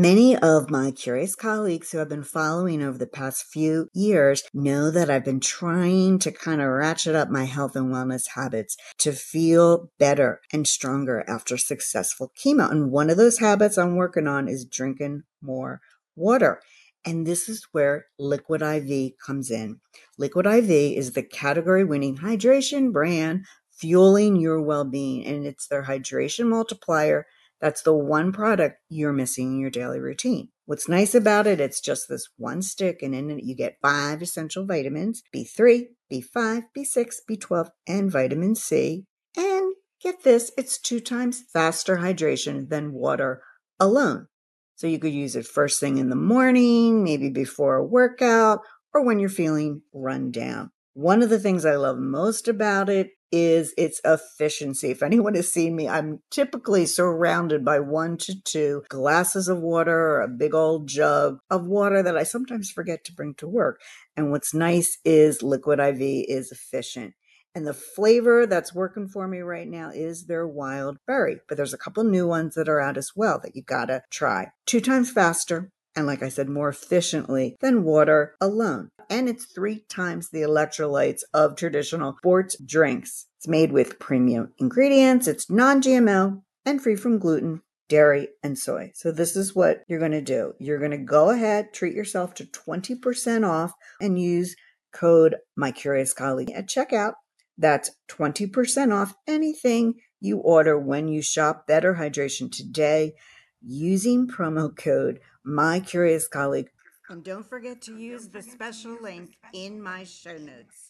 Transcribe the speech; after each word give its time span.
Many 0.00 0.34
of 0.34 0.70
my 0.70 0.92
curious 0.92 1.34
colleagues 1.34 1.92
who 1.92 1.98
have 1.98 2.08
been 2.08 2.24
following 2.24 2.82
over 2.82 2.96
the 2.96 3.06
past 3.06 3.44
few 3.44 3.90
years 3.92 4.42
know 4.54 4.90
that 4.90 5.10
I've 5.10 5.26
been 5.26 5.40
trying 5.40 6.18
to 6.20 6.32
kind 6.32 6.62
of 6.62 6.68
ratchet 6.68 7.14
up 7.14 7.28
my 7.28 7.44
health 7.44 7.76
and 7.76 7.92
wellness 7.92 8.28
habits 8.34 8.78
to 9.00 9.12
feel 9.12 9.90
better 9.98 10.40
and 10.54 10.66
stronger 10.66 11.22
after 11.28 11.58
successful 11.58 12.32
chemo. 12.34 12.70
And 12.70 12.90
one 12.90 13.10
of 13.10 13.18
those 13.18 13.40
habits 13.40 13.76
I'm 13.76 13.94
working 13.94 14.26
on 14.26 14.48
is 14.48 14.64
drinking 14.64 15.24
more 15.42 15.82
water. 16.16 16.62
And 17.04 17.26
this 17.26 17.46
is 17.46 17.68
where 17.72 18.06
Liquid 18.18 18.62
IV 18.62 19.18
comes 19.22 19.50
in. 19.50 19.80
Liquid 20.16 20.46
IV 20.46 20.70
is 20.70 21.12
the 21.12 21.22
category 21.22 21.84
winning 21.84 22.16
hydration 22.16 22.90
brand 22.90 23.44
fueling 23.70 24.36
your 24.36 24.62
well 24.62 24.86
being, 24.86 25.26
and 25.26 25.46
it's 25.46 25.66
their 25.66 25.84
hydration 25.84 26.46
multiplier 26.46 27.26
that's 27.60 27.82
the 27.82 27.94
one 27.94 28.32
product 28.32 28.76
you're 28.88 29.12
missing 29.12 29.52
in 29.52 29.58
your 29.60 29.70
daily 29.70 30.00
routine. 30.00 30.48
What's 30.66 30.88
nice 30.88 31.14
about 31.14 31.46
it, 31.46 31.60
it's 31.60 31.80
just 31.80 32.08
this 32.08 32.28
one 32.36 32.62
stick, 32.62 33.02
and 33.02 33.14
in 33.14 33.30
it 33.30 33.44
you 33.44 33.54
get 33.54 33.78
five 33.82 34.22
essential 34.22 34.64
vitamins 34.64 35.22
B3, 35.34 35.86
B5, 36.12 36.62
B6, 36.76 37.14
B12, 37.28 37.68
and 37.86 38.10
vitamin 38.10 38.54
C. 38.54 39.04
And 39.36 39.74
get 40.02 40.22
this, 40.22 40.52
it's 40.56 40.78
two 40.78 41.00
times 41.00 41.42
faster 41.52 41.98
hydration 41.98 42.68
than 42.68 42.92
water 42.92 43.42
alone. 43.78 44.28
So 44.76 44.86
you 44.86 44.98
could 44.98 45.12
use 45.12 45.36
it 45.36 45.46
first 45.46 45.78
thing 45.78 45.98
in 45.98 46.08
the 46.08 46.16
morning, 46.16 47.04
maybe 47.04 47.28
before 47.28 47.76
a 47.76 47.84
workout, 47.84 48.60
or 48.94 49.04
when 49.04 49.18
you're 49.18 49.28
feeling 49.28 49.82
run 49.92 50.30
down. 50.30 50.70
One 50.94 51.22
of 51.22 51.28
the 51.28 51.38
things 51.38 51.66
I 51.66 51.76
love 51.76 51.98
most 51.98 52.48
about 52.48 52.88
it 52.88 53.10
is 53.32 53.74
its 53.76 54.00
efficiency. 54.04 54.90
If 54.90 55.02
anyone 55.02 55.34
has 55.34 55.52
seen 55.52 55.76
me, 55.76 55.88
I'm 55.88 56.20
typically 56.30 56.86
surrounded 56.86 57.64
by 57.64 57.80
one 57.80 58.16
to 58.18 58.40
two 58.42 58.84
glasses 58.88 59.48
of 59.48 59.60
water 59.60 59.94
or 59.94 60.22
a 60.22 60.28
big 60.28 60.54
old 60.54 60.88
jug 60.88 61.38
of 61.50 61.66
water 61.66 62.02
that 62.02 62.16
I 62.16 62.22
sometimes 62.22 62.70
forget 62.70 63.04
to 63.04 63.12
bring 63.12 63.34
to 63.34 63.48
work. 63.48 63.80
And 64.16 64.30
what's 64.30 64.54
nice 64.54 64.98
is 65.04 65.42
Liquid 65.42 65.80
IV 65.80 66.00
is 66.00 66.52
efficient. 66.52 67.14
And 67.54 67.66
the 67.66 67.74
flavor 67.74 68.46
that's 68.46 68.74
working 68.74 69.08
for 69.08 69.26
me 69.26 69.40
right 69.40 69.66
now 69.66 69.90
is 69.90 70.26
their 70.26 70.46
wild 70.46 70.98
berry. 71.06 71.38
But 71.48 71.56
there's 71.56 71.74
a 71.74 71.78
couple 71.78 72.04
new 72.04 72.26
ones 72.26 72.54
that 72.54 72.68
are 72.68 72.80
out 72.80 72.96
as 72.96 73.12
well 73.16 73.40
that 73.42 73.56
you 73.56 73.62
gotta 73.62 74.02
try. 74.10 74.52
Two 74.66 74.80
times 74.80 75.10
faster, 75.10 75.72
and 75.96 76.06
like 76.06 76.22
I 76.22 76.28
said, 76.28 76.48
more 76.48 76.68
efficiently 76.68 77.56
than 77.60 77.82
water 77.82 78.36
alone 78.40 78.90
and 79.10 79.28
it's 79.28 79.44
three 79.44 79.84
times 79.88 80.30
the 80.30 80.42
electrolytes 80.42 81.22
of 81.34 81.56
traditional 81.56 82.14
sports 82.16 82.56
drinks. 82.64 83.26
It's 83.40 83.48
made 83.48 83.72
with 83.72 83.98
premium 83.98 84.52
ingredients, 84.58 85.26
it's 85.26 85.48
non 85.48 85.80
GMO, 85.80 86.42
and 86.66 86.82
free 86.82 86.94
from 86.94 87.18
gluten, 87.18 87.62
dairy, 87.88 88.28
and 88.42 88.58
soy. 88.58 88.92
So, 88.94 89.10
this 89.10 89.34
is 89.34 89.56
what 89.56 89.80
you're 89.88 89.98
going 89.98 90.10
to 90.10 90.20
do. 90.20 90.52
You're 90.58 90.78
going 90.78 90.90
to 90.90 90.98
go 90.98 91.30
ahead, 91.30 91.72
treat 91.72 91.94
yourself 91.94 92.34
to 92.34 92.44
20% 92.44 93.48
off, 93.48 93.72
and 93.98 94.20
use 94.20 94.56
code 94.92 95.36
My 95.56 95.70
Curious 95.70 96.12
Colleague 96.12 96.50
at 96.50 96.68
checkout. 96.68 97.14
That's 97.56 97.90
20% 98.10 98.92
off 98.92 99.14
anything 99.26 99.94
you 100.20 100.36
order 100.40 100.78
when 100.78 101.08
you 101.08 101.22
shop 101.22 101.66
Better 101.66 101.94
Hydration 101.94 102.52
today 102.52 103.14
using 103.62 104.28
promo 104.28 104.76
code 104.76 105.18
My 105.42 105.80
Curious 105.80 106.28
Colleague 106.28 106.68
and 107.10 107.24
don't 107.24 107.44
forget 107.44 107.82
to 107.82 107.96
use 107.96 108.28
the 108.28 108.40
special 108.40 108.96
link 109.02 109.36
in 109.52 109.82
my 109.82 110.04
show 110.04 110.36
notes. 110.36 110.89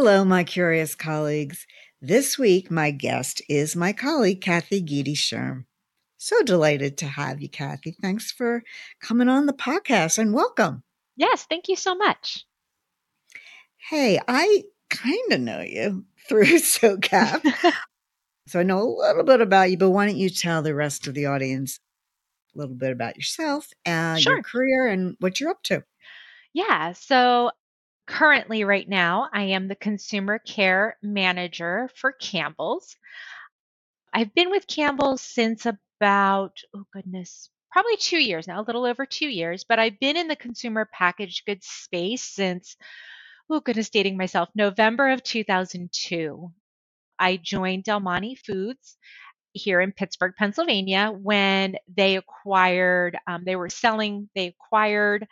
Hello, 0.00 0.24
my 0.24 0.44
curious 0.44 0.94
colleagues. 0.94 1.66
This 2.00 2.38
week, 2.38 2.70
my 2.70 2.92
guest 2.92 3.42
is 3.48 3.74
my 3.74 3.92
colleague, 3.92 4.40
Cathy 4.40 4.80
Guidi-Scherm. 4.80 5.64
So 6.18 6.40
delighted 6.44 6.96
to 6.98 7.06
have 7.08 7.42
you, 7.42 7.48
Cathy. 7.48 7.96
Thanks 8.00 8.30
for 8.30 8.62
coming 9.02 9.28
on 9.28 9.46
the 9.46 9.52
podcast 9.52 10.16
and 10.16 10.32
welcome. 10.32 10.84
Yes, 11.16 11.46
thank 11.50 11.66
you 11.66 11.74
so 11.74 11.96
much. 11.96 12.44
Hey, 13.90 14.20
I 14.28 14.62
kind 14.88 15.32
of 15.32 15.40
know 15.40 15.62
you 15.62 16.04
through 16.28 16.44
SOCAP. 16.60 17.74
so 18.46 18.60
I 18.60 18.62
know 18.62 18.78
a 18.78 18.86
little 18.86 19.24
bit 19.24 19.40
about 19.40 19.72
you, 19.72 19.78
but 19.78 19.90
why 19.90 20.06
don't 20.06 20.16
you 20.16 20.30
tell 20.30 20.62
the 20.62 20.76
rest 20.76 21.08
of 21.08 21.14
the 21.14 21.26
audience 21.26 21.80
a 22.54 22.58
little 22.60 22.76
bit 22.76 22.92
about 22.92 23.16
yourself 23.16 23.66
uh, 23.84 23.90
and 23.90 24.22
sure. 24.22 24.34
your 24.34 24.42
career 24.44 24.86
and 24.86 25.16
what 25.18 25.40
you're 25.40 25.50
up 25.50 25.64
to? 25.64 25.82
Yeah. 26.54 26.92
So 26.92 27.50
currently, 28.08 28.64
right 28.64 28.88
now, 28.88 29.28
I 29.32 29.42
am 29.44 29.68
the 29.68 29.76
consumer 29.76 30.38
care 30.38 30.96
manager 31.02 31.90
for 31.94 32.12
Campbell's. 32.12 32.96
I've 34.12 34.34
been 34.34 34.50
with 34.50 34.66
Campbell's 34.66 35.22
since 35.22 35.66
about, 35.66 36.56
oh 36.74 36.84
goodness, 36.92 37.50
probably 37.70 37.96
two 37.98 38.18
years 38.18 38.48
now, 38.48 38.60
a 38.60 38.66
little 38.66 38.86
over 38.86 39.06
two 39.06 39.28
years, 39.28 39.64
but 39.68 39.78
I've 39.78 40.00
been 40.00 40.16
in 40.16 40.28
the 40.28 40.36
consumer 40.36 40.88
packaged 40.92 41.44
goods 41.46 41.66
space 41.66 42.24
since 42.24 42.76
oh 43.50 43.60
goodness, 43.60 43.90
dating 43.90 44.16
myself, 44.16 44.48
November 44.54 45.10
of 45.10 45.22
2002. 45.22 46.52
I 47.18 47.36
joined 47.36 47.84
Del 47.84 48.00
Monte 48.00 48.36
Foods 48.36 48.96
here 49.52 49.80
in 49.80 49.92
Pittsburgh, 49.92 50.34
Pennsylvania, 50.36 51.10
when 51.10 51.76
they 51.94 52.16
acquired, 52.16 53.16
um, 53.26 53.44
they 53.44 53.56
were 53.56 53.70
selling, 53.70 54.28
they 54.34 54.48
acquired 54.48 55.26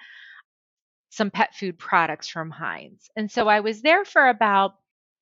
some 1.16 1.31
pet 1.31 1.54
food 1.54 1.78
products 1.78 2.28
from 2.28 2.50
Heinz. 2.50 3.09
And 3.16 3.31
so 3.31 3.49
I 3.49 3.60
was 3.60 3.81
there 3.81 4.04
for 4.04 4.28
about 4.28 4.75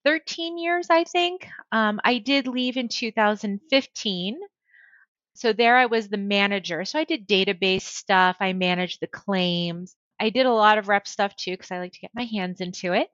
13 0.05 0.59
years, 0.59 0.88
I 0.91 1.05
think. 1.05 1.49
Um, 1.71 2.00
I 2.05 2.19
did 2.19 2.49
leave 2.49 2.77
in 2.77 2.88
2015. 2.88 4.38
So 5.34 5.53
there 5.53 5.77
I 5.77 5.87
was 5.87 6.09
the 6.09 6.16
manager. 6.16 6.84
So 6.84 6.99
I 6.99 7.05
did 7.05 7.28
database 7.28 7.82
stuff, 7.82 8.37
I 8.41 8.53
managed 8.53 9.00
the 9.00 9.06
claims. 9.06 9.94
I 10.21 10.31
did 10.31 10.47
a 10.47 10.53
lot 10.53 10.78
of 10.78 10.88
rep 10.88 11.06
stuff 11.09 11.34
too 11.37 11.53
because 11.53 11.71
I 11.71 11.78
like 11.78 11.93
to 11.93 12.00
get 12.00 12.11
my 12.15 12.25
hands 12.25 12.61
into 12.61 12.93
it. 12.93 13.09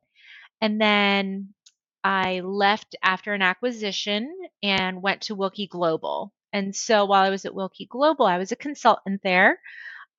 And 0.61 0.81
then 0.81 1.55
I 2.03 2.41
left 2.41 2.97
after 3.03 3.35
an 3.35 3.43
acquisition 3.43 4.35
and 4.63 5.03
went 5.03 5.23
to 5.23 5.35
Wilkie 5.35 5.67
Global. 5.67 6.33
And 6.53 6.75
so 6.75 7.05
while 7.05 7.25
I 7.25 7.31
was 7.31 7.45
at 7.45 7.55
Wilkie 7.55 7.87
Global, 7.87 8.27
I 8.27 8.39
was 8.39 8.53
a 8.53 8.57
consultant 8.57 9.21
there, 9.23 9.61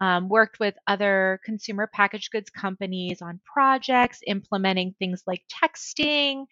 um, 0.01 0.27
worked 0.27 0.59
with 0.59 0.75
other 0.87 1.39
consumer 1.45 1.87
packaged 1.93 2.31
goods 2.31 2.49
companies 2.49 3.21
on 3.21 3.39
projects, 3.45 4.19
implementing 4.25 4.95
things 4.99 5.23
like 5.27 5.43
texting, 5.63 6.45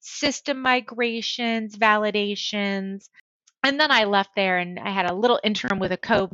system 0.00 0.62
migrations, 0.62 1.76
validations. 1.76 3.10
And 3.62 3.78
then 3.78 3.90
I 3.90 4.04
left 4.04 4.30
there 4.34 4.58
and 4.58 4.78
I 4.80 4.90
had 4.90 5.10
a 5.10 5.14
little 5.14 5.38
interim 5.44 5.78
with 5.78 5.92
a 5.92 5.98
co 5.98 6.30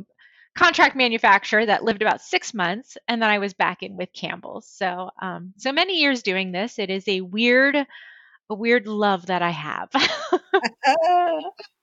contract 0.57 0.95
manufacturer 0.95 1.65
that 1.65 1.83
lived 1.83 2.01
about 2.01 2.21
six 2.21 2.53
months, 2.53 2.97
and 3.09 3.21
then 3.21 3.29
I 3.29 3.39
was 3.39 3.53
back 3.53 3.83
in 3.83 3.97
with 3.97 4.09
Campbell's. 4.13 4.69
So, 4.69 5.09
um, 5.21 5.53
so 5.57 5.73
many 5.73 5.99
years 5.99 6.23
doing 6.23 6.53
this. 6.53 6.79
It 6.79 6.89
is 6.89 7.05
a 7.09 7.19
weird, 7.19 7.75
a 7.75 8.55
weird 8.55 8.87
love 8.87 9.25
that 9.25 9.41
I 9.41 9.51
have. 9.51 9.89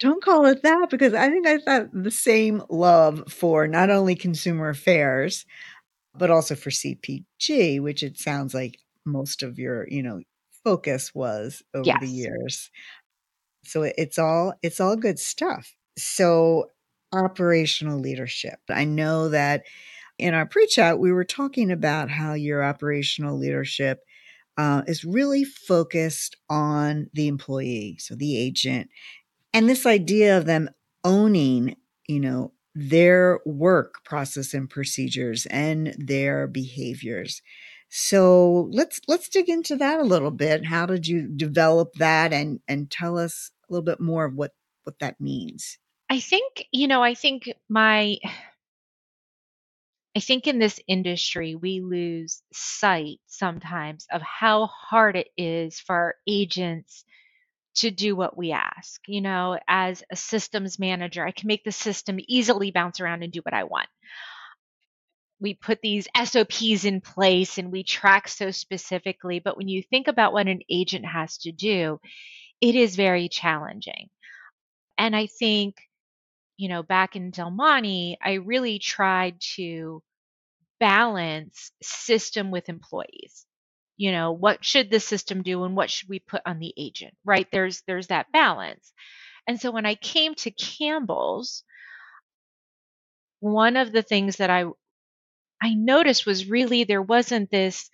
Don't 0.00 0.22
call 0.22 0.46
it 0.46 0.62
that 0.62 0.90
because 0.90 1.14
I 1.14 1.28
think 1.30 1.46
I 1.46 1.58
thought 1.58 1.88
the 1.92 2.10
same 2.10 2.62
love 2.68 3.24
for 3.28 3.68
not 3.68 3.90
only 3.90 4.16
consumer 4.16 4.68
affairs, 4.68 5.46
but 6.16 6.30
also 6.30 6.54
for 6.54 6.70
CPG, 6.70 7.80
which 7.80 8.02
it 8.02 8.18
sounds 8.18 8.54
like 8.54 8.78
most 9.04 9.42
of 9.42 9.58
your, 9.58 9.86
you 9.88 10.02
know, 10.02 10.20
focus 10.64 11.14
was 11.14 11.62
over 11.74 11.86
yes. 11.86 12.00
the 12.00 12.08
years. 12.08 12.70
So 13.64 13.82
it's 13.82 14.18
all 14.18 14.54
it's 14.62 14.80
all 14.80 14.96
good 14.96 15.18
stuff. 15.18 15.74
So 15.96 16.70
operational 17.12 17.98
leadership. 17.98 18.58
I 18.68 18.84
know 18.84 19.28
that 19.28 19.62
in 20.18 20.34
our 20.34 20.46
pre 20.46 20.66
chat, 20.66 20.98
we 20.98 21.12
were 21.12 21.24
talking 21.24 21.70
about 21.70 22.10
how 22.10 22.34
your 22.34 22.62
operational 22.62 23.38
leadership 23.38 24.00
uh, 24.56 24.82
is 24.86 25.04
really 25.04 25.44
focused 25.44 26.36
on 26.48 27.08
the 27.12 27.26
employee, 27.26 27.96
so 27.98 28.14
the 28.14 28.38
agent, 28.38 28.88
and 29.54 29.68
this 29.68 29.86
idea 29.86 30.36
of 30.36 30.44
them 30.44 30.68
owning, 31.04 31.76
you 32.06 32.20
know, 32.20 32.52
their 32.74 33.40
work 33.46 34.04
process 34.04 34.52
and 34.52 34.68
procedures 34.68 35.46
and 35.46 35.94
their 35.96 36.48
behaviors. 36.48 37.40
So 37.88 38.68
let's 38.72 39.00
let's 39.06 39.28
dig 39.28 39.48
into 39.48 39.76
that 39.76 40.00
a 40.00 40.04
little 40.04 40.32
bit. 40.32 40.66
How 40.66 40.84
did 40.84 41.06
you 41.06 41.28
develop 41.28 41.92
that 41.94 42.32
and 42.32 42.58
and 42.66 42.90
tell 42.90 43.16
us 43.16 43.52
a 43.68 43.72
little 43.72 43.84
bit 43.84 44.00
more 44.00 44.24
of 44.24 44.34
what 44.34 44.50
what 44.82 44.98
that 44.98 45.20
means? 45.20 45.78
I 46.10 46.18
think, 46.18 46.66
you 46.72 46.88
know, 46.88 47.02
I 47.02 47.14
think 47.14 47.52
my 47.68 48.18
I 50.16 50.20
think 50.20 50.46
in 50.46 50.58
this 50.58 50.80
industry, 50.86 51.54
we 51.54 51.80
lose 51.80 52.42
sight 52.52 53.20
sometimes 53.26 54.06
of 54.12 54.22
how 54.22 54.66
hard 54.66 55.16
it 55.16 55.28
is 55.36 55.78
for 55.78 55.94
our 55.94 56.14
agents 56.26 57.04
to 57.76 57.90
do 57.90 58.16
what 58.16 58.36
we 58.36 58.52
ask. 58.52 59.00
You 59.06 59.20
know, 59.20 59.58
as 59.68 60.02
a 60.10 60.16
systems 60.16 60.78
manager, 60.78 61.26
I 61.26 61.32
can 61.32 61.46
make 61.48 61.64
the 61.64 61.72
system 61.72 62.18
easily 62.28 62.70
bounce 62.70 63.00
around 63.00 63.22
and 63.22 63.32
do 63.32 63.40
what 63.40 63.54
I 63.54 63.64
want. 63.64 63.88
We 65.40 65.54
put 65.54 65.80
these 65.82 66.08
SOPs 66.16 66.84
in 66.84 67.00
place 67.00 67.58
and 67.58 67.72
we 67.72 67.82
track 67.82 68.28
so 68.28 68.50
specifically. 68.50 69.40
But 69.40 69.56
when 69.56 69.68
you 69.68 69.82
think 69.82 70.08
about 70.08 70.32
what 70.32 70.46
an 70.46 70.60
agent 70.70 71.04
has 71.04 71.38
to 71.38 71.52
do, 71.52 72.00
it 72.60 72.74
is 72.74 72.96
very 72.96 73.28
challenging. 73.28 74.08
And 74.96 75.14
I 75.14 75.26
think 75.26 75.76
you 76.56 76.68
know, 76.68 76.82
back 76.82 77.16
in 77.16 77.30
Del 77.30 77.50
Monte, 77.50 78.18
I 78.22 78.34
really 78.34 78.78
tried 78.78 79.40
to 79.56 80.02
balance 80.78 81.72
system 81.82 82.50
with 82.50 82.68
employees. 82.68 83.46
You 83.96 84.12
know, 84.12 84.32
what 84.32 84.64
should 84.64 84.90
the 84.90 85.00
system 85.00 85.42
do 85.42 85.64
and 85.64 85.76
what 85.76 85.90
should 85.90 86.08
we 86.08 86.18
put 86.18 86.42
on 86.46 86.58
the 86.58 86.74
agent, 86.76 87.14
right? 87.24 87.48
There's 87.50 87.82
there's 87.86 88.08
that 88.08 88.32
balance. 88.32 88.92
And 89.48 89.60
so 89.60 89.70
when 89.70 89.86
I 89.86 89.94
came 89.96 90.34
to 90.36 90.50
Campbell's, 90.50 91.64
one 93.40 93.76
of 93.76 93.92
the 93.92 94.02
things 94.02 94.36
that 94.36 94.50
I 94.50 94.64
I 95.62 95.74
noticed 95.74 96.26
was 96.26 96.48
really 96.48 96.84
there 96.84 97.02
wasn't 97.02 97.50
this 97.50 97.90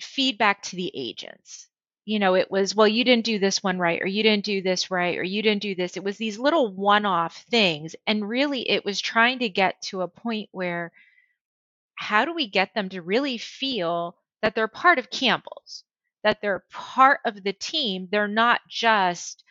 feedback 0.00 0.62
to 0.62 0.76
the 0.76 0.90
agents 0.94 1.66
you 2.06 2.18
know, 2.18 2.34
it 2.34 2.50
was, 2.50 2.74
well, 2.74 2.88
you 2.88 3.04
didn't 3.04 3.24
do 3.26 3.38
this 3.38 3.62
one 3.62 3.78
right, 3.78 4.02
or 4.02 4.06
you 4.06 4.24
didn't 4.24 4.44
do 4.44 4.62
this 4.62 4.90
right, 4.90 5.16
or 5.16 5.22
you 5.22 5.42
didn't 5.42 5.62
do 5.62 5.76
this. 5.76 5.96
It 5.96 6.02
was 6.02 6.16
these 6.16 6.40
little 6.40 6.74
one 6.74 7.04
off 7.06 7.44
things. 7.50 7.94
And 8.04 8.28
really, 8.28 8.68
it 8.68 8.84
was 8.84 9.00
trying 9.00 9.38
to 9.40 9.48
get 9.48 9.80
to 9.82 10.00
a 10.00 10.08
point 10.08 10.48
where 10.50 10.90
how 11.94 12.24
do 12.24 12.34
we 12.34 12.48
get 12.48 12.74
them 12.74 12.88
to 12.88 13.02
really 13.02 13.38
feel 13.38 14.16
that 14.42 14.54
they're 14.54 14.68
part 14.68 14.98
of 14.98 15.10
Campbell's, 15.10 15.84
that 16.24 16.38
they're 16.40 16.64
part 16.70 17.20
of 17.24 17.42
the 17.42 17.52
team? 17.52 18.08
They're 18.10 18.28
not 18.28 18.60
just 18.68 19.44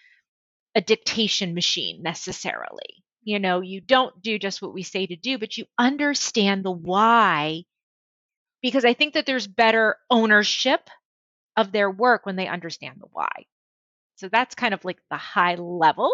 a 0.76 0.82
dictation 0.82 1.54
machine 1.54 2.02
necessarily. 2.04 3.04
You 3.24 3.40
know, 3.40 3.62
you 3.62 3.82
don't 3.82 4.22
do 4.22 4.40
just 4.40 4.62
what 4.62 4.74
we 4.74 4.84
say 4.84 5.06
to 5.06 5.16
do, 5.16 5.38
but 5.38 5.58
you 5.58 5.66
understand 5.78 6.64
the 6.64 6.72
why. 6.72 7.64
Because 8.62 8.86
I 8.86 8.94
think 8.94 9.14
that 9.14 9.26
there's 9.26 9.48
better 9.48 9.98
ownership 10.10 10.90
of 11.56 11.72
their 11.72 11.92
work 11.92 12.26
when 12.26 12.36
they 12.36 12.48
understand 12.48 12.98
the 13.00 13.08
why. 13.12 13.30
So 14.16 14.30
that's 14.30 14.56
kind 14.56 14.74
of 14.74 14.84
like 14.84 15.00
the 15.10 15.18
high 15.18 15.56
level 15.56 16.12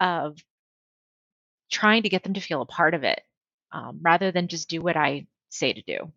of 0.00 0.38
trying 1.70 2.02
to 2.02 2.08
get 2.08 2.22
them 2.22 2.34
to 2.34 2.40
feel 2.40 2.62
a 2.62 2.66
part 2.66 2.94
of 2.94 3.04
it 3.04 3.20
um, 3.72 4.00
rather 4.02 4.32
than 4.32 4.48
just 4.48 4.68
do 4.68 4.80
what 4.80 4.96
I 4.96 5.26
say 5.50 5.72
to 5.72 5.82
do. 5.82 6.12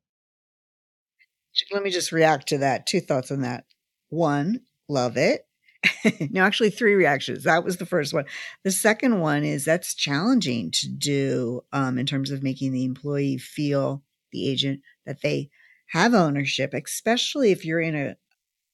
Let 1.72 1.84
me 1.84 1.90
just 1.90 2.12
react 2.12 2.48
to 2.50 2.60
that. 2.60 2.88
Two 2.88 3.00
thoughts 3.00 3.32
on 3.32 3.42
that. 3.42 3.66
One, 4.10 4.62
love 4.88 5.18
it. 5.18 5.46
no, 6.32 6.42
actually, 6.42 6.70
three 6.70 6.96
reactions. 6.96 7.44
That 7.44 7.64
was 7.64 7.78
the 7.78 7.86
first 7.86 8.14
one. 8.14 8.26
The 8.64 8.72
second 8.72 9.20
one 9.20 9.44
is 9.44 9.66
that's 9.66 9.94
challenging 9.94 10.72
to 10.72 10.90
do 10.90 11.62
um, 11.72 11.98
in 11.98 12.06
terms 12.06 12.32
of 12.32 12.44
making 12.44 12.72
the 12.72 12.86
employee 12.86 13.38
feel 13.38 14.04
the 14.32 14.50
agent 14.50 14.82
that 15.06 15.22
they 15.22 15.50
have 15.88 16.14
ownership, 16.14 16.74
especially 16.74 17.52
if 17.52 17.66
you're 17.66 17.80
in 17.80 17.96
a 17.96 18.16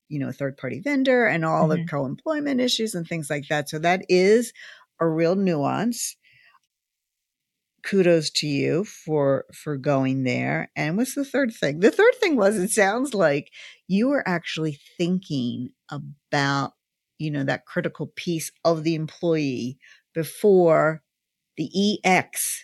you 0.10 0.20
know 0.20 0.30
a 0.30 0.34
third 0.34 0.58
party 0.58 0.80
vendor 0.80 1.26
and 1.26 1.46
all 1.46 1.68
mm-hmm. 1.68 1.82
the 1.82 1.88
co-employment 1.88 2.62
issues 2.62 2.96
and 2.96 3.08
things 3.08 3.30
like 3.30 3.48
that. 3.50 3.70
So 3.70 3.80
that 3.80 4.06
is 4.10 4.54
a 5.00 5.08
real 5.08 5.36
nuance. 5.36 6.16
Kudos 7.84 8.30
to 8.32 8.48
you 8.48 8.86
for 8.86 9.46
for 9.54 9.78
going 9.78 10.24
there. 10.24 10.72
And 10.76 10.98
what's 10.98 11.16
the 11.16 11.26
third 11.26 11.54
thing? 11.54 11.80
The 11.80 11.92
third 11.92 12.16
thing 12.16 12.36
was 12.36 12.58
it 12.58 12.72
sounds 12.72 13.14
like 13.14 13.52
you 13.88 14.10
were 14.10 14.28
actually 14.28 14.80
thinking 14.98 15.70
about 15.90 16.74
you 17.20 17.32
know 17.32 17.44
that 17.44 17.66
critical 17.66 18.12
piece 18.16 18.52
of 18.64 18.84
the 18.84 18.96
employee 18.96 19.78
before 20.14 21.04
the 21.58 22.00
EX 22.04 22.64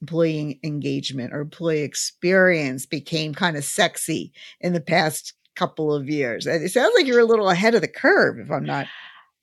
employee 0.00 0.60
engagement 0.62 1.32
or 1.32 1.40
employee 1.40 1.82
experience 1.82 2.86
became 2.86 3.34
kind 3.34 3.56
of 3.56 3.64
sexy 3.64 4.32
in 4.60 4.72
the 4.72 4.80
past 4.80 5.32
couple 5.56 5.92
of 5.92 6.08
years. 6.08 6.46
and 6.46 6.62
It 6.62 6.70
sounds 6.70 6.92
like 6.96 7.06
you're 7.06 7.20
a 7.20 7.24
little 7.24 7.50
ahead 7.50 7.74
of 7.74 7.80
the 7.80 7.88
curve, 7.88 8.38
if 8.38 8.50
I'm 8.50 8.64
not. 8.64 8.86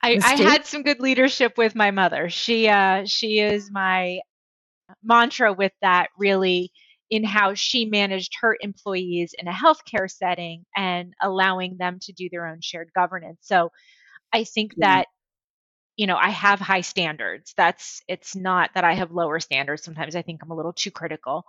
I, 0.01 0.19
I 0.21 0.35
had 0.35 0.65
some 0.65 0.83
good 0.83 0.99
leadership 0.99 1.57
with 1.57 1.75
my 1.75 1.91
mother. 1.91 2.29
She 2.29 2.67
uh, 2.67 3.05
she 3.05 3.39
is 3.39 3.71
my 3.71 4.19
mantra 5.03 5.53
with 5.53 5.71
that 5.81 6.09
really 6.17 6.71
in 7.09 7.23
how 7.23 7.53
she 7.53 7.85
managed 7.85 8.33
her 8.41 8.57
employees 8.61 9.35
in 9.37 9.47
a 9.47 9.51
healthcare 9.51 10.09
setting 10.09 10.65
and 10.75 11.13
allowing 11.21 11.77
them 11.77 11.99
to 12.01 12.11
do 12.13 12.27
their 12.31 12.47
own 12.47 12.59
shared 12.61 12.89
governance. 12.95 13.39
So 13.41 13.71
I 14.33 14.43
think 14.43 14.73
yeah. 14.77 14.87
that 14.87 15.07
you 15.95 16.07
know, 16.07 16.17
I 16.17 16.29
have 16.29 16.59
high 16.59 16.81
standards. 16.81 17.53
That's 17.55 18.01
it's 18.07 18.35
not 18.35 18.71
that 18.73 18.83
I 18.83 18.93
have 18.95 19.11
lower 19.11 19.39
standards. 19.39 19.83
Sometimes 19.83 20.15
I 20.15 20.23
think 20.23 20.41
I'm 20.41 20.51
a 20.51 20.55
little 20.55 20.73
too 20.73 20.91
critical. 20.91 21.45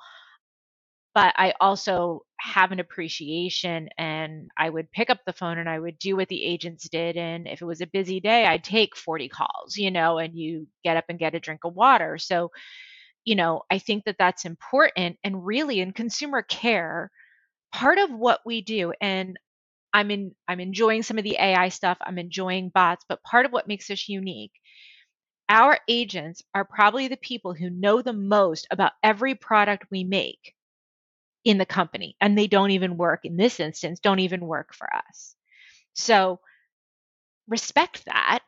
But 1.15 1.33
I 1.37 1.55
also 1.61 2.23
have 2.41 2.73
an 2.73 2.81
appreciation 2.81 3.89
and 3.97 4.51
I 4.59 4.69
would 4.69 4.91
pick 4.91 5.11
up 5.11 5.21
the 5.25 5.33
phone 5.33 5.59
and 5.59 5.69
I 5.69 5.79
would 5.79 5.97
do 5.99 6.17
what 6.17 6.29
the 6.29 6.45
agents 6.45 6.89
did. 6.89 7.17
And 7.17 7.47
if 7.47 7.63
it 7.63 7.67
was 7.67 7.81
a 7.81 7.87
busy 7.87 8.19
day, 8.19 8.47
I'd 8.47 8.65
take 8.65 8.97
40 8.97 9.29
calls, 9.29 9.77
you 9.77 9.93
know, 9.93 10.19
and 10.19 10.37
you 10.37 10.67
get 10.83 10.97
up 10.97 11.05
and 11.09 11.19
get 11.19 11.37
a 11.37 11.41
drink 11.41 11.61
of 11.65 11.75
water. 11.75 12.19
So, 12.19 12.51
you 13.25 13.35
know, 13.37 13.63
I 13.71 13.79
think 13.79 14.05
that 14.05 14.17
that's 14.19 14.45
important. 14.45 15.19
And 15.25 15.47
really 15.47 15.81
in 15.81 15.93
consumer 15.93 16.43
care, 16.43 17.11
part 17.73 17.99
of 17.99 18.11
what 18.11 18.41
we 18.47 18.63
do, 18.63 18.93
and 19.01 19.39
I'm 19.93 20.11
in 20.11 20.35
I'm 20.49 20.61
enjoying 20.61 21.03
some 21.03 21.19
of 21.19 21.25
the 21.25 21.37
AI 21.41 21.69
stuff, 21.71 21.99
I'm 22.01 22.19
enjoying 22.19 22.71
bots, 22.71 23.05
but 23.09 23.23
part 23.23 23.47
of 23.47 23.53
what 23.53 23.69
makes 23.69 23.91
us 23.91 24.09
unique 24.09 24.53
our 25.49 25.79
agents 25.89 26.43
are 26.55 26.65
probably 26.65 27.09
the 27.09 27.17
people 27.19 27.55
who 27.55 27.71
know 27.71 28.03
the 28.03 28.13
most 28.13 28.67
about 28.71 28.93
every 29.03 29.35
product 29.35 29.85
we 29.91 30.05
make 30.05 30.55
in 31.45 31.59
the 31.59 31.67
company 31.67 32.17
and 32.21 32.37
they 32.39 32.47
don't 32.47 32.71
even 32.71 32.97
work 32.97 33.21
in 33.25 33.37
this 33.37 33.61
instance 33.61 34.01
don't 34.01 34.21
even 34.21 34.47
work 34.47 34.75
for 34.75 34.89
us 34.95 35.35
so 35.93 36.41
respect 37.49 38.05
that 38.07 38.41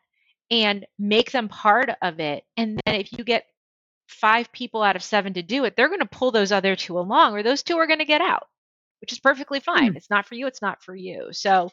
and 0.51 0.87
make 0.99 1.31
them 1.33 1.49
part 1.49 1.91
of 2.01 2.21
it 2.21 2.45
and 2.57 2.81
then 2.87 2.95
if 2.95 3.13
you 3.13 3.25
get 3.25 3.45
five 4.07 4.51
people 4.53 4.83
out 4.83 4.97
of 4.97 5.03
seven 5.03 5.35
to 5.35 5.43
do 5.43 5.65
it 5.65 5.75
they're 5.77 5.89
going 5.89 6.01
to 6.01 6.07
pull 6.07 6.31
those 6.31 6.53
other 6.53 6.77
two 6.77 6.99
along 6.99 7.35
or 7.35 7.43
those 7.43 7.63
two 7.63 7.77
are 7.77 7.87
going 7.87 7.99
to 7.99 8.05
get 8.05 8.21
out 8.21 8.47
which 9.01 9.13
is 9.13 9.19
perfectly 9.19 9.61
fine. 9.61 9.93
Mm. 9.93 9.97
It's 9.97 10.11
not 10.11 10.27
for 10.27 10.35
you, 10.35 10.47
it's 10.47 10.63
not 10.63 10.83
for 10.83 10.95
you. 10.95 11.29
So 11.33 11.71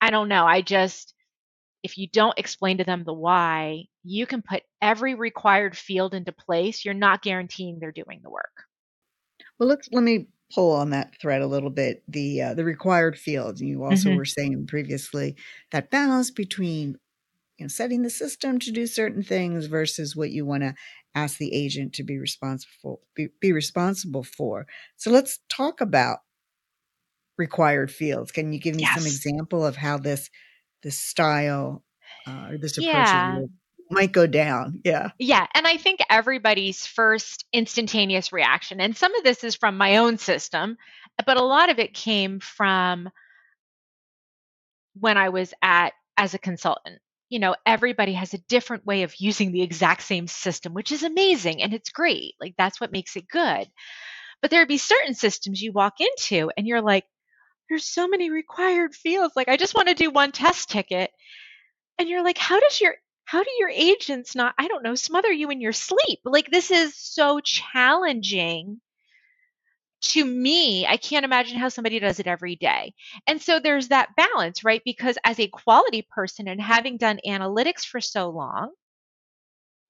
I 0.00 0.10
don't 0.10 0.28
know. 0.28 0.44
I 0.44 0.62
just, 0.62 1.14
if 1.82 1.98
you 1.98 2.08
don't 2.08 2.38
explain 2.38 2.78
to 2.78 2.84
them 2.84 3.04
the 3.04 3.12
why, 3.12 3.84
you 4.04 4.26
can 4.26 4.42
put 4.42 4.62
every 4.80 5.14
required 5.14 5.76
field 5.76 6.14
into 6.14 6.32
place. 6.32 6.84
You're 6.84 6.94
not 6.94 7.22
guaranteeing 7.22 7.78
they're 7.78 7.92
doing 7.92 8.20
the 8.22 8.30
work. 8.30 8.64
Well, 9.58 9.68
let's 9.68 9.88
let 9.92 10.02
me 10.02 10.28
pull 10.54 10.72
on 10.72 10.90
that 10.90 11.12
thread 11.20 11.42
a 11.42 11.46
little 11.46 11.70
bit. 11.70 12.02
The 12.08 12.42
uh, 12.42 12.54
the 12.54 12.64
required 12.64 13.18
fields. 13.18 13.60
You 13.60 13.84
also 13.84 14.08
mm-hmm. 14.08 14.18
were 14.18 14.24
saying 14.24 14.66
previously 14.66 15.36
that 15.70 15.90
balance 15.90 16.30
between 16.30 16.96
you 17.58 17.64
know 17.64 17.68
setting 17.68 18.02
the 18.02 18.10
system 18.10 18.58
to 18.60 18.72
do 18.72 18.86
certain 18.86 19.22
things 19.22 19.66
versus 19.66 20.16
what 20.16 20.30
you 20.30 20.44
want 20.46 20.62
to 20.62 20.74
ask 21.14 21.38
the 21.38 21.54
agent 21.54 21.92
to 21.94 22.02
be 22.02 22.18
responsible 22.18 23.00
be, 23.14 23.28
be 23.40 23.52
responsible 23.52 24.22
for. 24.22 24.66
So 24.96 25.10
let's 25.10 25.38
talk 25.48 25.80
about 25.80 26.18
required 27.38 27.90
fields. 27.90 28.32
Can 28.32 28.52
you 28.52 28.60
give 28.60 28.76
me 28.76 28.82
yes. 28.82 28.96
some 28.96 29.06
example 29.06 29.64
of 29.64 29.76
how 29.76 29.98
this 29.98 30.30
this 30.82 30.98
style 30.98 31.84
uh, 32.26 32.48
or 32.50 32.58
this 32.58 32.78
approach 32.78 32.94
yeah. 32.94 33.40
might 33.90 34.12
go 34.12 34.26
down? 34.26 34.80
Yeah. 34.84 35.10
Yeah, 35.18 35.46
and 35.54 35.66
I 35.66 35.76
think 35.76 36.00
everybody's 36.08 36.86
first 36.86 37.44
instantaneous 37.52 38.32
reaction, 38.32 38.80
and 38.80 38.96
some 38.96 39.14
of 39.14 39.24
this 39.24 39.44
is 39.44 39.54
from 39.54 39.76
my 39.76 39.98
own 39.98 40.18
system, 40.18 40.78
but 41.26 41.36
a 41.36 41.44
lot 41.44 41.70
of 41.70 41.78
it 41.78 41.94
came 41.94 42.40
from 42.40 43.10
when 44.98 45.16
I 45.16 45.28
was 45.30 45.52
at 45.62 45.92
as 46.16 46.34
a 46.34 46.38
consultant. 46.38 47.01
You 47.32 47.38
know, 47.38 47.56
everybody 47.64 48.12
has 48.12 48.34
a 48.34 48.44
different 48.48 48.84
way 48.84 49.04
of 49.04 49.14
using 49.18 49.52
the 49.52 49.62
exact 49.62 50.02
same 50.02 50.26
system, 50.26 50.74
which 50.74 50.92
is 50.92 51.02
amazing 51.02 51.62
and 51.62 51.72
it's 51.72 51.88
great. 51.88 52.34
Like 52.38 52.54
that's 52.58 52.78
what 52.78 52.92
makes 52.92 53.16
it 53.16 53.26
good. 53.26 53.66
But 54.42 54.50
there'd 54.50 54.68
be 54.68 54.76
certain 54.76 55.14
systems 55.14 55.62
you 55.62 55.72
walk 55.72 55.94
into 56.00 56.50
and 56.56 56.66
you're 56.66 56.82
like, 56.82 57.04
there's 57.70 57.86
so 57.86 58.06
many 58.06 58.30
required 58.30 58.94
fields. 58.94 59.32
Like 59.34 59.48
I 59.48 59.56
just 59.56 59.74
want 59.74 59.88
to 59.88 59.94
do 59.94 60.10
one 60.10 60.32
test 60.32 60.68
ticket. 60.68 61.10
And 61.98 62.06
you're 62.06 62.22
like, 62.22 62.36
how 62.36 62.60
does 62.60 62.80
your 62.82 62.96
how 63.24 63.42
do 63.42 63.50
your 63.58 63.70
agents 63.70 64.34
not, 64.34 64.54
I 64.58 64.68
don't 64.68 64.82
know, 64.82 64.94
smother 64.94 65.32
you 65.32 65.48
in 65.48 65.62
your 65.62 65.72
sleep? 65.72 66.20
Like 66.26 66.50
this 66.50 66.70
is 66.70 66.94
so 66.98 67.40
challenging 67.40 68.80
to 70.02 70.24
me, 70.24 70.86
I 70.86 70.96
can't 70.96 71.24
imagine 71.24 71.58
how 71.58 71.68
somebody 71.68 71.98
does 72.00 72.18
it 72.20 72.26
every 72.26 72.56
day. 72.56 72.94
And 73.26 73.40
so 73.40 73.60
there's 73.60 73.88
that 73.88 74.14
balance, 74.16 74.64
right? 74.64 74.82
Because 74.84 75.18
as 75.24 75.38
a 75.40 75.48
quality 75.48 76.02
person 76.10 76.48
and 76.48 76.60
having 76.60 76.96
done 76.98 77.20
analytics 77.26 77.84
for 77.84 78.00
so 78.00 78.30
long, 78.30 78.72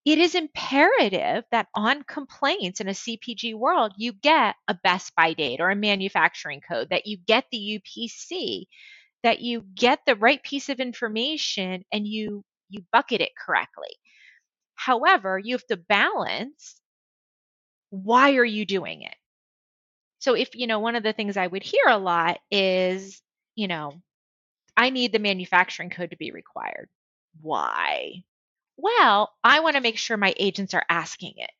it 0.04 0.18
is 0.18 0.34
imperative 0.34 1.44
that 1.52 1.68
on 1.74 2.02
complaints 2.04 2.80
in 2.80 2.88
a 2.88 2.94
CPG 2.94 3.54
world, 3.54 3.92
you 3.96 4.12
get 4.12 4.56
a 4.68 4.74
best 4.74 5.14
by 5.14 5.32
date 5.32 5.60
or 5.60 5.70
a 5.70 5.76
manufacturing 5.76 6.60
code, 6.60 6.88
that 6.90 7.06
you 7.06 7.16
get 7.16 7.44
the 7.52 7.80
UPC, 7.80 8.64
that 9.22 9.40
you 9.40 9.62
get 9.74 10.00
the 10.06 10.16
right 10.16 10.42
piece 10.42 10.68
of 10.68 10.80
information 10.80 11.84
and 11.92 12.06
you 12.06 12.44
you 12.68 12.84
bucket 12.92 13.20
it 13.20 13.32
correctly. 13.36 13.90
However, 14.74 15.38
you 15.38 15.54
have 15.54 15.66
to 15.68 15.76
balance 15.76 16.80
why 17.90 18.36
are 18.36 18.44
you 18.44 18.64
doing 18.66 19.02
it? 19.02 19.14
So 20.22 20.34
if, 20.34 20.54
you 20.54 20.68
know, 20.68 20.78
one 20.78 20.94
of 20.94 21.02
the 21.02 21.12
things 21.12 21.36
I 21.36 21.48
would 21.48 21.64
hear 21.64 21.82
a 21.88 21.98
lot 21.98 22.38
is, 22.48 23.20
you 23.56 23.66
know, 23.66 24.00
I 24.76 24.90
need 24.90 25.10
the 25.10 25.18
manufacturing 25.18 25.90
code 25.90 26.10
to 26.10 26.16
be 26.16 26.30
required. 26.30 26.88
Why? 27.40 28.22
Well, 28.76 29.32
I 29.42 29.58
want 29.58 29.74
to 29.74 29.82
make 29.82 29.98
sure 29.98 30.16
my 30.16 30.32
agents 30.36 30.74
are 30.74 30.84
asking 30.88 31.32
it. 31.38 31.50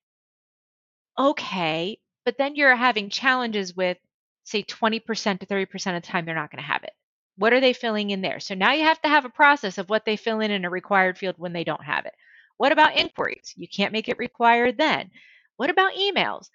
Okay, 1.19 1.99
but 2.25 2.39
then 2.39 2.55
you're 2.55 2.77
having 2.77 3.11
challenges 3.11 3.75
with, 3.75 3.99
say, 4.45 4.63
20% 4.63 5.41
to 5.41 5.47
30% 5.47 5.97
of 5.97 6.03
the 6.03 6.07
time 6.07 6.25
they're 6.25 6.37
not 6.37 6.53
going 6.53 6.63
to 6.63 6.73
have 6.73 6.85
it. 6.85 6.93
What 7.39 7.53
are 7.53 7.61
they 7.61 7.73
filling 7.73 8.11
in 8.11 8.21
there? 8.21 8.39
So 8.39 8.55
now 8.55 8.75
you 8.75 8.85
have 8.85 9.03
to 9.03 9.09
have 9.09 9.25
a 9.25 9.31
process 9.31 9.77
of 9.79 9.91
what 9.91 10.05
they 10.05 10.15
fill 10.15 10.39
in 10.39 10.53
in 10.53 10.65
a 10.65 10.71
required 10.71 11.19
field 11.19 11.35
when 11.37 11.53
they 11.53 11.65
don't 11.65 11.83
have 11.83 12.07
it. 12.07 12.15
What 12.59 12.71
about 12.71 12.97
inquiries? 12.97 13.55
You 13.57 13.67
can't 13.67 13.93
make 13.93 14.09
it 14.09 14.19
required 14.19 14.79
then. 14.79 15.11
What 15.57 15.69
about 15.69 15.95
emails? 15.95 16.49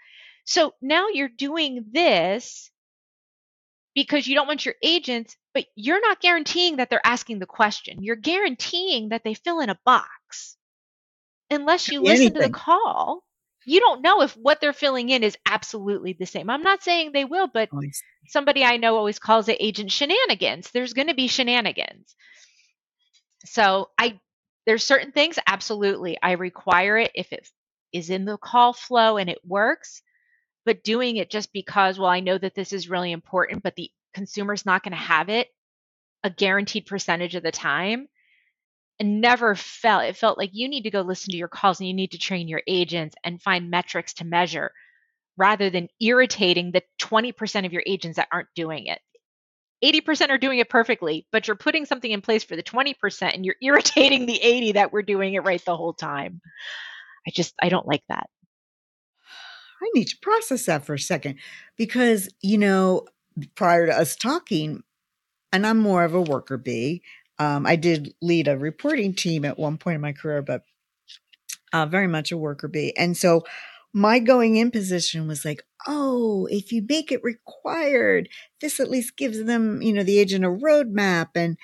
So 0.48 0.74
now 0.82 1.10
you're 1.10 1.30
doing 1.30 1.88
this 1.92 2.72
because 3.96 4.28
you 4.28 4.36
don't 4.36 4.48
want 4.48 4.66
your 4.66 4.76
agents, 4.84 5.36
but 5.54 5.66
you're 5.76 6.02
not 6.02 6.22
guaranteeing 6.22 6.78
that 6.78 6.90
they're 6.90 7.06
asking 7.06 7.40
the 7.40 7.46
question. 7.46 8.02
You're 8.02 8.16
guaranteeing 8.16 9.10
that 9.10 9.24
they 9.26 9.34
fill 9.36 9.60
in 9.60 9.70
a 9.70 9.80
box. 9.86 10.58
Unless 11.52 11.92
you 11.92 12.02
listen 12.02 12.36
to 12.36 12.42
the 12.42 12.50
call, 12.50 13.24
you 13.66 13.80
don't 13.82 14.02
know 14.02 14.22
if 14.22 14.38
what 14.38 14.62
they're 14.62 14.74
filling 14.74 15.10
in 15.10 15.24
is 15.24 15.38
absolutely 15.46 16.14
the 16.14 16.26
same. 16.26 16.50
I'm 16.50 16.64
not 16.64 16.84
saying 16.84 17.12
they 17.12 17.26
will, 17.26 17.48
but 17.48 17.70
somebody 18.28 18.64
I 18.64 18.78
know 18.78 18.98
always 18.98 19.20
calls 19.20 19.50
it 19.50 19.58
agent 19.60 19.92
shenanigans. 19.92 20.72
There's 20.72 20.94
going 20.94 21.08
to 21.08 21.16
be 21.16 21.28
shenanigans. 21.28 22.16
So 23.46 23.90
I 23.98 24.20
there's 24.66 24.84
certain 24.84 25.12
things 25.12 25.40
absolutely 25.48 26.18
I 26.22 26.34
require 26.34 26.98
it 26.98 27.12
if 27.16 27.34
it 27.34 27.50
is 27.94 28.10
in 28.10 28.26
the 28.26 28.38
call 28.38 28.74
flow 28.74 29.18
and 29.18 29.30
it 29.30 29.40
works, 29.46 30.02
but 30.68 30.84
doing 30.84 31.16
it 31.16 31.32
just 31.32 31.54
because 31.54 31.98
well 31.98 32.10
I 32.10 32.20
know 32.20 32.38
that 32.38 32.54
this 32.54 32.74
is 32.74 32.90
really 32.90 33.14
important 33.14 33.64
but 33.64 33.76
the 33.76 33.90
consumer's 34.14 34.66
not 34.66 34.84
going 34.84 34.92
to 34.92 34.98
have 34.98 35.30
it 35.30 35.48
a 36.24 36.30
guaranteed 36.30 36.86
percentage 36.86 37.36
of 37.36 37.44
the 37.44 37.52
time 37.52 38.08
and 39.00 39.22
never 39.22 39.56
felt 39.56 40.04
it 40.04 40.18
felt 40.18 40.38
like 40.38 40.50
you 40.54 40.68
need 40.68 40.84
to 40.84 40.92
go 40.92 41.02
listen 41.02 41.32
to 41.32 41.38
your 41.38 41.48
calls 41.48 41.80
and 41.80 41.88
you 41.88 41.94
need 41.94 42.12
to 42.12 42.18
train 42.18 42.50
your 42.50 42.62
agents 42.68 43.16
and 43.24 43.42
find 43.42 43.72
metrics 43.72 44.14
to 44.16 44.26
measure 44.26 44.72
rather 45.38 45.70
than 45.70 45.88
irritating 46.02 46.72
the 46.72 46.82
20% 47.00 47.66
of 47.66 47.72
your 47.72 47.84
agents 47.86 48.18
that 48.18 48.28
aren't 48.32 48.48
doing 48.56 48.88
it. 48.88 49.00
80% 49.86 50.32
are 50.32 50.40
doing 50.40 50.60
it 50.60 50.70
perfectly 50.70 51.28
but 51.32 51.48
you're 51.48 51.56
putting 51.56 51.86
something 51.86 52.12
in 52.12 52.22
place 52.22 52.44
for 52.44 52.58
the 52.58 52.64
20% 52.64 53.34
and 53.34 53.46
you're 53.46 53.56
irritating 53.62 54.26
the 54.26 54.42
80 54.42 54.74
that 54.74 54.92
we're 54.92 55.02
doing 55.02 55.36
it 55.36 55.46
right 55.46 55.64
the 55.64 55.78
whole 55.78 55.94
time. 55.94 56.42
I 57.26 57.32
just 57.32 57.56
i 57.62 57.70
don't 57.70 57.88
like 57.88 58.04
that 58.10 58.30
i 59.82 59.90
need 59.94 60.08
to 60.08 60.18
process 60.22 60.66
that 60.66 60.86
for 60.86 60.94
a 60.94 61.00
second 61.00 61.36
because 61.78 62.30
you 62.42 62.58
know 62.58 63.06
prior 63.56 63.86
to 63.86 63.98
us 63.98 64.16
talking 64.16 64.84
and 65.52 65.66
i'm 65.66 65.78
more 65.78 66.04
of 66.04 66.14
a 66.14 66.22
worker 66.22 66.58
bee 66.58 67.02
um, 67.40 67.66
I 67.66 67.76
did 67.76 68.14
lead 68.22 68.48
a 68.48 68.58
reporting 68.58 69.14
team 69.14 69.46
at 69.46 69.60
one 69.60 69.78
point 69.78 69.96
in 69.96 70.02
my 70.02 70.14
career, 70.14 70.42
but 70.42 70.64
uh, 71.74 71.86
very 71.86 72.08
much 72.08 72.32
a 72.32 72.38
worker 72.38 72.68
bee. 72.68 72.94
And 72.98 73.16
so 73.16 73.44
my 73.94 74.20
going 74.20 74.58
in 74.58 74.72
position 74.72 75.28
was 75.28 75.46
like, 75.46 75.64
oh, 75.88 76.48
if 76.50 76.72
you 76.72 76.84
make 76.88 77.12
it 77.12 77.24
required, 77.24 78.30
this 78.62 78.80
at 78.80 78.90
least 78.90 79.18
gives 79.18 79.44
them, 79.44 79.82
you 79.82 79.94
know, 79.94 80.04
the 80.04 80.18
agent 80.18 80.46
a 80.46 80.50
roadmap. 80.50 81.30
And 81.36 81.58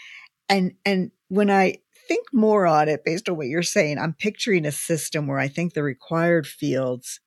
and 0.48 0.74
and 0.86 1.12
when 1.29 1.50
I 1.50 1.77
think 2.08 2.27
more 2.34 2.67
on 2.67 2.89
it, 2.89 3.03
based 3.03 3.27
on 3.29 3.38
what 3.38 3.48
you're 3.48 3.63
saying, 3.63 3.98
I'm 3.98 4.13
picturing 4.13 4.65
a 4.65 4.72
system 4.72 5.25
where 5.27 5.39
I 5.39 5.48
think 5.48 5.74
the 5.74 5.84
required 5.84 6.46
fields 6.46 7.20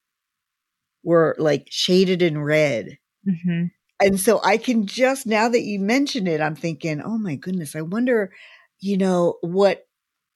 were 1.07 1.37
like 1.39 1.69
shaded 1.71 2.21
in 2.21 2.43
red. 2.43 2.99
Mm-hmm. 3.27 3.67
And 4.05 4.21
so 4.21 4.41
I 4.45 4.59
can 4.59 4.87
just 4.87 5.25
now 5.27 5.49
that 5.49 5.63
you 5.63 5.79
mention 5.79 6.27
it, 6.27 6.41
I'm 6.41 6.57
thinking, 6.57 7.01
oh 7.01 7.17
my 7.17 7.37
goodness, 7.37 7.77
I 7.77 7.81
wonder, 7.81 8.33
you 8.81 8.99
know, 8.99 9.37
what 9.41 9.87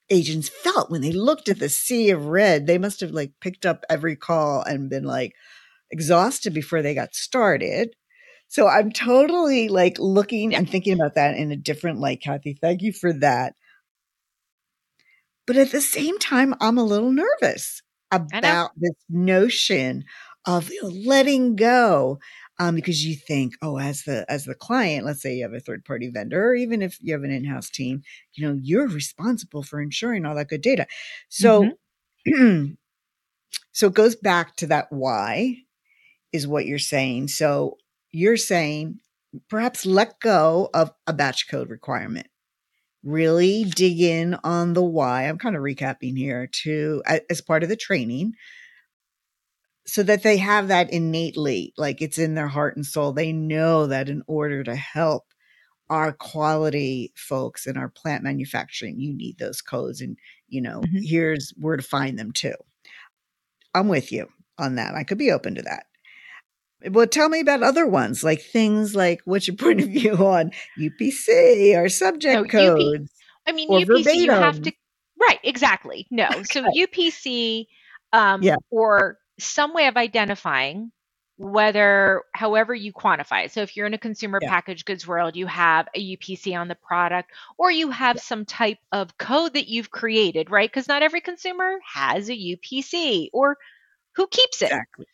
agents 0.08 0.48
felt 0.48 0.90
when 0.90 1.02
they 1.02 1.12
looked 1.12 1.48
at 1.48 1.58
the 1.58 1.68
sea 1.68 2.10
of 2.10 2.26
red. 2.26 2.66
They 2.66 2.78
must 2.78 3.00
have 3.00 3.10
like 3.10 3.32
picked 3.40 3.66
up 3.66 3.84
every 3.90 4.16
call 4.16 4.62
and 4.62 4.88
been 4.88 5.04
like 5.04 5.34
exhausted 5.90 6.54
before 6.54 6.82
they 6.82 6.94
got 6.94 7.14
started. 7.14 7.94
So 8.46 8.68
I'm 8.68 8.92
totally 8.92 9.68
like 9.68 9.96
looking 9.98 10.54
and 10.54 10.70
thinking 10.70 10.94
about 10.94 11.16
that 11.16 11.36
in 11.36 11.50
a 11.50 11.56
different 11.56 11.98
light, 11.98 12.22
Cathy. 12.22 12.56
Thank 12.60 12.82
you 12.82 12.92
for 12.92 13.12
that. 13.14 13.54
But 15.46 15.56
at 15.56 15.72
the 15.72 15.80
same 15.80 16.18
time, 16.18 16.54
I'm 16.60 16.78
a 16.78 16.84
little 16.84 17.12
nervous 17.12 17.82
about 18.12 18.72
this 18.76 18.94
notion 19.08 20.04
of 20.46 20.70
you 20.70 20.82
know, 20.82 20.88
letting 20.88 21.56
go 21.56 22.18
um, 22.58 22.74
because 22.74 23.04
you 23.04 23.16
think, 23.16 23.54
oh, 23.62 23.78
as 23.78 24.02
the 24.02 24.24
as 24.30 24.44
the 24.44 24.54
client, 24.54 25.06
let's 25.06 25.22
say 25.22 25.34
you 25.34 25.42
have 25.44 25.54
a 25.54 25.60
third 25.60 25.84
party 25.84 26.10
vendor, 26.10 26.50
or 26.50 26.54
even 26.54 26.82
if 26.82 26.98
you 27.00 27.14
have 27.14 27.22
an 27.22 27.30
in 27.30 27.44
house 27.44 27.70
team, 27.70 28.02
you 28.34 28.46
know, 28.46 28.58
you're 28.60 28.88
responsible 28.88 29.62
for 29.62 29.80
ensuring 29.80 30.26
all 30.26 30.34
that 30.34 30.48
good 30.48 30.60
data. 30.60 30.86
So, 31.28 31.70
mm-hmm. 32.28 32.72
so 33.72 33.86
it 33.86 33.94
goes 33.94 34.14
back 34.14 34.56
to 34.56 34.66
that 34.66 34.86
why 34.90 35.56
is 36.32 36.46
what 36.46 36.66
you're 36.66 36.78
saying. 36.78 37.28
So 37.28 37.78
you're 38.10 38.36
saying 38.36 38.98
perhaps 39.48 39.86
let 39.86 40.20
go 40.20 40.68
of 40.74 40.92
a 41.06 41.12
batch 41.12 41.48
code 41.48 41.70
requirement. 41.70 42.26
Really 43.02 43.64
dig 43.64 44.00
in 44.00 44.36
on 44.44 44.74
the 44.74 44.82
why. 44.82 45.22
I'm 45.22 45.38
kind 45.38 45.56
of 45.56 45.62
recapping 45.62 46.16
here 46.16 46.48
to 46.64 47.02
as 47.30 47.40
part 47.40 47.62
of 47.62 47.68
the 47.68 47.76
training 47.76 48.34
so 49.90 50.04
that 50.04 50.22
they 50.22 50.36
have 50.36 50.68
that 50.68 50.92
innately, 50.92 51.74
like 51.76 52.00
it's 52.00 52.18
in 52.18 52.34
their 52.34 52.46
heart 52.46 52.76
and 52.76 52.86
soul. 52.86 53.12
They 53.12 53.32
know 53.32 53.88
that 53.88 54.08
in 54.08 54.22
order 54.28 54.62
to 54.62 54.76
help 54.76 55.24
our 55.88 56.12
quality 56.12 57.12
folks 57.16 57.66
in 57.66 57.76
our 57.76 57.88
plant 57.88 58.22
manufacturing, 58.22 59.00
you 59.00 59.12
need 59.12 59.38
those 59.38 59.60
codes. 59.60 60.00
And, 60.00 60.16
you 60.48 60.60
know, 60.62 60.80
mm-hmm. 60.80 60.98
here's 61.02 61.52
where 61.58 61.76
to 61.76 61.82
find 61.82 62.16
them 62.16 62.30
too. 62.30 62.54
I'm 63.74 63.88
with 63.88 64.12
you 64.12 64.28
on 64.58 64.76
that. 64.76 64.94
I 64.94 65.02
could 65.02 65.18
be 65.18 65.32
open 65.32 65.56
to 65.56 65.62
that. 65.62 65.86
Well, 66.88 67.08
tell 67.08 67.28
me 67.28 67.40
about 67.40 67.64
other 67.64 67.86
ones, 67.86 68.22
like 68.22 68.40
things 68.40 68.94
like 68.94 69.20
what's 69.24 69.48
your 69.48 69.56
point 69.58 69.80
of 69.80 69.88
view 69.88 70.14
on 70.14 70.52
UPC 70.78 71.76
or 71.76 71.88
subject 71.88 72.34
no, 72.34 72.44
codes? 72.44 73.10
UP, 73.10 73.48
I 73.48 73.52
mean, 73.52 73.68
UPC, 73.68 73.86
verbatim. 73.86 74.20
you 74.20 74.30
have 74.30 74.62
to, 74.62 74.72
right, 75.20 75.40
exactly. 75.42 76.06
No. 76.12 76.28
So 76.44 76.64
UPC 76.76 77.66
um, 78.12 78.42
yeah. 78.42 78.56
or 78.70 79.18
some 79.40 79.74
way 79.74 79.86
of 79.86 79.96
identifying 79.96 80.92
whether 81.40 82.22
however 82.34 82.74
you 82.74 82.92
quantify 82.92 83.46
it. 83.46 83.52
So 83.52 83.62
if 83.62 83.74
you're 83.74 83.86
in 83.86 83.94
a 83.94 83.98
consumer 83.98 84.38
yeah. 84.42 84.50
packaged 84.50 84.84
goods 84.84 85.06
world, 85.06 85.36
you 85.36 85.46
have 85.46 85.88
a 85.94 86.16
UPC 86.16 86.54
on 86.54 86.68
the 86.68 86.74
product 86.74 87.30
or 87.56 87.70
you 87.70 87.90
have 87.90 88.16
yeah. 88.16 88.22
some 88.22 88.44
type 88.44 88.76
of 88.92 89.16
code 89.16 89.54
that 89.54 89.66
you've 89.66 89.90
created, 89.90 90.50
right? 90.50 90.70
Because 90.70 90.86
not 90.86 91.02
every 91.02 91.22
consumer 91.22 91.78
has 91.94 92.28
a 92.28 92.34
UPC 92.34 93.30
or 93.32 93.56
who 94.16 94.26
keeps 94.26 94.60
it. 94.60 94.66
Exactly. 94.66 95.06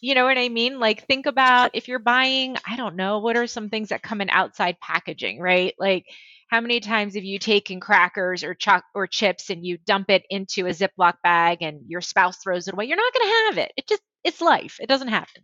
You 0.00 0.16
know 0.16 0.24
what 0.24 0.36
I 0.36 0.48
mean? 0.48 0.80
Like 0.80 1.06
think 1.06 1.26
about 1.26 1.70
if 1.74 1.86
you're 1.86 2.00
buying, 2.00 2.56
I 2.66 2.74
don't 2.74 2.96
know, 2.96 3.20
what 3.20 3.36
are 3.36 3.46
some 3.46 3.68
things 3.68 3.90
that 3.90 4.02
come 4.02 4.20
in 4.20 4.30
outside 4.30 4.80
packaging, 4.80 5.38
right? 5.38 5.74
Like 5.78 6.06
how 6.48 6.60
many 6.62 6.80
times 6.80 7.14
have 7.14 7.24
you 7.24 7.38
taken 7.38 7.78
crackers 7.78 8.42
or 8.42 8.56
or 8.94 9.06
chips 9.06 9.50
and 9.50 9.64
you 9.64 9.78
dump 9.86 10.10
it 10.10 10.24
into 10.30 10.66
a 10.66 10.70
Ziploc 10.70 11.14
bag 11.22 11.58
and 11.60 11.82
your 11.86 12.00
spouse 12.00 12.38
throws 12.38 12.68
it 12.68 12.74
away? 12.74 12.86
You're 12.86 12.96
not 12.96 13.12
going 13.12 13.26
to 13.26 13.34
have 13.46 13.58
it. 13.58 13.72
It 13.76 13.86
just 13.86 14.02
it's 14.24 14.40
life. 14.40 14.78
It 14.80 14.88
doesn't 14.88 15.08
happen. 15.08 15.42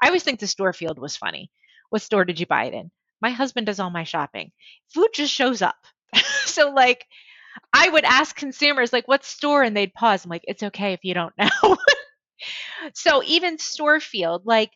I 0.00 0.06
always 0.06 0.22
think 0.22 0.40
the 0.40 0.46
store 0.46 0.72
field 0.72 0.98
was 0.98 1.16
funny. 1.16 1.50
What 1.88 2.02
store 2.02 2.24
did 2.24 2.38
you 2.38 2.46
buy 2.46 2.64
it 2.64 2.74
in? 2.74 2.90
My 3.20 3.30
husband 3.30 3.66
does 3.66 3.80
all 3.80 3.90
my 3.90 4.04
shopping. 4.04 4.52
Food 4.92 5.08
just 5.14 5.32
shows 5.32 5.62
up. 5.62 5.76
so 6.44 6.70
like 6.70 7.06
I 7.72 7.88
would 7.88 8.04
ask 8.04 8.36
consumers 8.36 8.92
like 8.92 9.08
what 9.08 9.24
store 9.24 9.62
and 9.62 9.74
they'd 9.74 9.94
pause. 9.94 10.24
I'm 10.24 10.30
like 10.30 10.44
it's 10.46 10.62
okay 10.62 10.92
if 10.92 11.00
you 11.02 11.14
don't 11.14 11.34
know. 11.38 11.76
so 12.94 13.22
even 13.24 13.58
store 13.58 14.00
field 14.00 14.42
like 14.44 14.70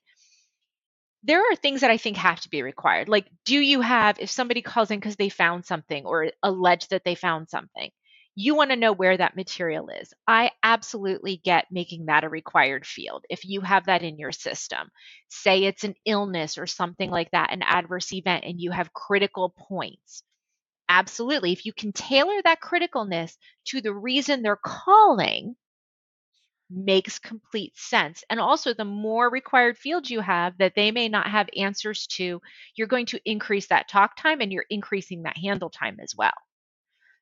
there 1.26 1.40
are 1.40 1.56
things 1.56 1.80
that 1.82 1.90
I 1.90 1.96
think 1.98 2.16
have 2.18 2.40
to 2.42 2.50
be 2.50 2.62
required. 2.62 3.08
Like, 3.08 3.26
do 3.44 3.58
you 3.58 3.80
have, 3.80 4.18
if 4.20 4.30
somebody 4.30 4.62
calls 4.62 4.90
in 4.90 5.00
because 5.00 5.16
they 5.16 5.28
found 5.28 5.66
something 5.66 6.04
or 6.06 6.30
allege 6.42 6.88
that 6.88 7.04
they 7.04 7.14
found 7.14 7.48
something, 7.48 7.90
you 8.38 8.54
want 8.54 8.70
to 8.70 8.76
know 8.76 8.92
where 8.92 9.16
that 9.16 9.34
material 9.34 9.88
is. 9.88 10.12
I 10.28 10.52
absolutely 10.62 11.38
get 11.42 11.66
making 11.70 12.06
that 12.06 12.22
a 12.22 12.28
required 12.28 12.86
field. 12.86 13.24
If 13.30 13.46
you 13.46 13.62
have 13.62 13.86
that 13.86 14.02
in 14.02 14.18
your 14.18 14.32
system, 14.32 14.88
say 15.28 15.64
it's 15.64 15.84
an 15.84 15.94
illness 16.04 16.58
or 16.58 16.66
something 16.66 17.10
like 17.10 17.30
that, 17.32 17.52
an 17.52 17.62
adverse 17.62 18.12
event, 18.12 18.44
and 18.44 18.60
you 18.60 18.70
have 18.72 18.92
critical 18.92 19.54
points. 19.56 20.22
Absolutely. 20.88 21.52
If 21.52 21.66
you 21.66 21.72
can 21.72 21.92
tailor 21.92 22.40
that 22.44 22.60
criticalness 22.60 23.36
to 23.66 23.80
the 23.80 23.94
reason 23.94 24.42
they're 24.42 24.56
calling, 24.62 25.56
makes 26.70 27.18
complete 27.18 27.76
sense. 27.76 28.24
And 28.30 28.40
also, 28.40 28.74
the 28.74 28.84
more 28.84 29.30
required 29.30 29.78
fields 29.78 30.10
you 30.10 30.20
have 30.20 30.58
that 30.58 30.74
they 30.74 30.90
may 30.90 31.08
not 31.08 31.28
have 31.28 31.48
answers 31.56 32.06
to, 32.08 32.40
you're 32.74 32.88
going 32.88 33.06
to 33.06 33.20
increase 33.24 33.68
that 33.68 33.88
talk 33.88 34.16
time 34.16 34.40
and 34.40 34.52
you're 34.52 34.66
increasing 34.70 35.22
that 35.22 35.36
handle 35.36 35.70
time 35.70 35.98
as 36.00 36.14
well. 36.16 36.32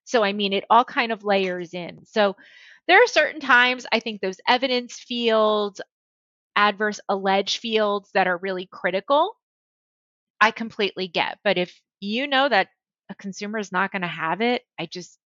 So, 0.05 0.23
I 0.23 0.33
mean, 0.33 0.53
it 0.53 0.65
all 0.71 0.85
kind 0.85 1.13
of 1.13 1.25
layers 1.25 1.75
in. 1.75 2.05
So, 2.07 2.37
there 2.87 3.03
are 3.03 3.07
certain 3.07 3.41
times 3.41 3.87
I 3.93 4.01
think 4.01 4.21
those 4.21 4.41
evidence 4.47 4.99
fields, 4.99 5.81
adverse 6.57 7.01
alleged 7.09 7.59
fields 7.59 8.11
that 8.15 8.27
are 8.27 8.39
really 8.39 8.69
critical, 8.71 9.37
I 10.41 10.51
completely 10.51 11.09
get. 11.09 11.39
But 11.45 11.59
if 11.59 11.81
you 12.01 12.27
know 12.27 12.49
that 12.49 12.69
a 13.11 13.15
consumer 13.15 13.59
is 13.59 13.73
not 13.73 13.93
going 13.93 14.03
to 14.03 14.09
have 14.09 14.41
it, 14.41 14.63
I 14.79 14.87
just 14.87 15.19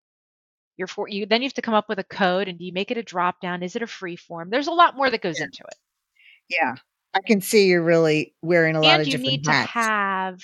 you're 0.77 0.88
for 0.88 1.07
you 1.10 1.25
then 1.25 1.41
you 1.41 1.48
have 1.48 1.53
to 1.55 1.62
come 1.62 1.74
up 1.74 1.89
with 1.89 2.00
a 2.00 2.03
code 2.03 2.48
and 2.48 2.57
do 2.60 2.65
you 2.65 2.72
make 2.74 2.91
it 2.91 2.98
a 2.98 3.03
drop 3.03 3.41
down? 3.41 3.63
Is 3.63 3.75
it 3.75 3.81
a 3.81 3.88
free 3.88 4.15
form? 4.15 4.50
There's 4.50 4.67
a 4.67 4.72
lot 4.72 4.96
more 4.96 5.10
that 5.10 5.22
goes 5.22 5.39
Yeah. 5.39 5.46
into 5.46 5.63
it. 5.63 5.77
Yeah. 6.50 6.75
I 7.13 7.19
can 7.25 7.41
see 7.41 7.67
you're 7.67 7.84
really 7.84 8.36
wearing 8.41 8.75
a 8.75 8.81
lot 8.81 9.00
And 9.00 9.01
of 9.01 9.07
you 9.07 9.17
need 9.17 9.43
to 9.46 9.51
have 9.51 10.39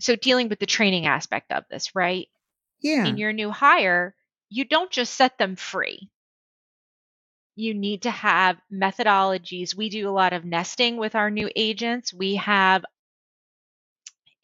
so 0.00 0.16
dealing 0.16 0.48
with 0.48 0.58
the 0.58 0.66
training 0.66 1.06
aspect 1.06 1.52
of 1.52 1.64
this, 1.70 1.94
right? 1.94 2.28
Yeah. 2.80 3.06
In 3.06 3.16
your 3.16 3.32
new 3.32 3.50
hire, 3.50 4.16
you 4.48 4.64
don't 4.64 4.90
just 4.90 5.14
set 5.14 5.38
them 5.38 5.54
free. 5.54 6.10
You 7.54 7.74
need 7.74 8.02
to 8.02 8.10
have 8.10 8.56
methodologies. 8.72 9.74
We 9.74 9.88
do 9.88 10.08
a 10.08 10.10
lot 10.10 10.32
of 10.32 10.44
nesting 10.44 10.96
with 10.96 11.14
our 11.14 11.30
new 11.30 11.48
agents. 11.54 12.12
We 12.12 12.36
have 12.36 12.84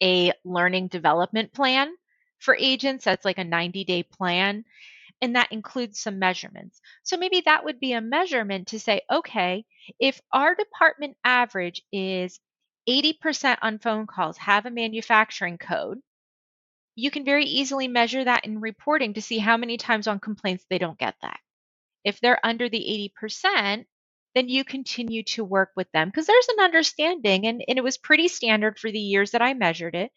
a 0.01 0.31
learning 0.45 0.87
development 0.87 1.51
plan 1.51 1.93
for 2.39 2.55
agents 2.55 3.05
that's 3.05 3.25
like 3.25 3.37
a 3.37 3.43
90 3.43 3.83
day 3.83 4.03
plan, 4.03 4.65
and 5.21 5.35
that 5.35 5.51
includes 5.51 5.99
some 5.99 6.19
measurements. 6.19 6.79
So 7.03 7.17
maybe 7.17 7.41
that 7.45 7.65
would 7.65 7.79
be 7.79 7.93
a 7.93 8.01
measurement 8.01 8.67
to 8.69 8.79
say, 8.79 9.01
okay, 9.11 9.65
if 9.99 10.21
our 10.31 10.55
department 10.55 11.17
average 11.23 11.81
is 11.91 12.39
80% 12.87 13.57
on 13.61 13.79
phone 13.79 14.07
calls 14.07 14.37
have 14.37 14.65
a 14.65 14.71
manufacturing 14.71 15.57
code, 15.57 15.99
you 16.95 17.11
can 17.11 17.23
very 17.25 17.45
easily 17.45 17.87
measure 17.87 18.23
that 18.23 18.45
in 18.45 18.59
reporting 18.59 19.13
to 19.13 19.21
see 19.21 19.37
how 19.37 19.57
many 19.57 19.77
times 19.77 20.07
on 20.07 20.19
complaints 20.19 20.65
they 20.69 20.77
don't 20.77 20.97
get 20.99 21.15
that. 21.21 21.39
If 22.03 22.19
they're 22.19 22.45
under 22.45 22.69
the 22.69 23.11
80%, 23.21 23.85
then 24.35 24.49
you 24.49 24.63
continue 24.63 25.23
to 25.23 25.43
work 25.43 25.71
with 25.75 25.91
them 25.91 26.09
because 26.09 26.27
there's 26.27 26.47
an 26.49 26.63
understanding, 26.63 27.47
and, 27.47 27.63
and 27.67 27.77
it 27.77 27.83
was 27.83 27.97
pretty 27.97 28.27
standard 28.27 28.77
for 28.79 28.91
the 28.91 28.99
years 28.99 29.31
that 29.31 29.41
I 29.41 29.53
measured 29.53 29.95
it. 29.95 30.11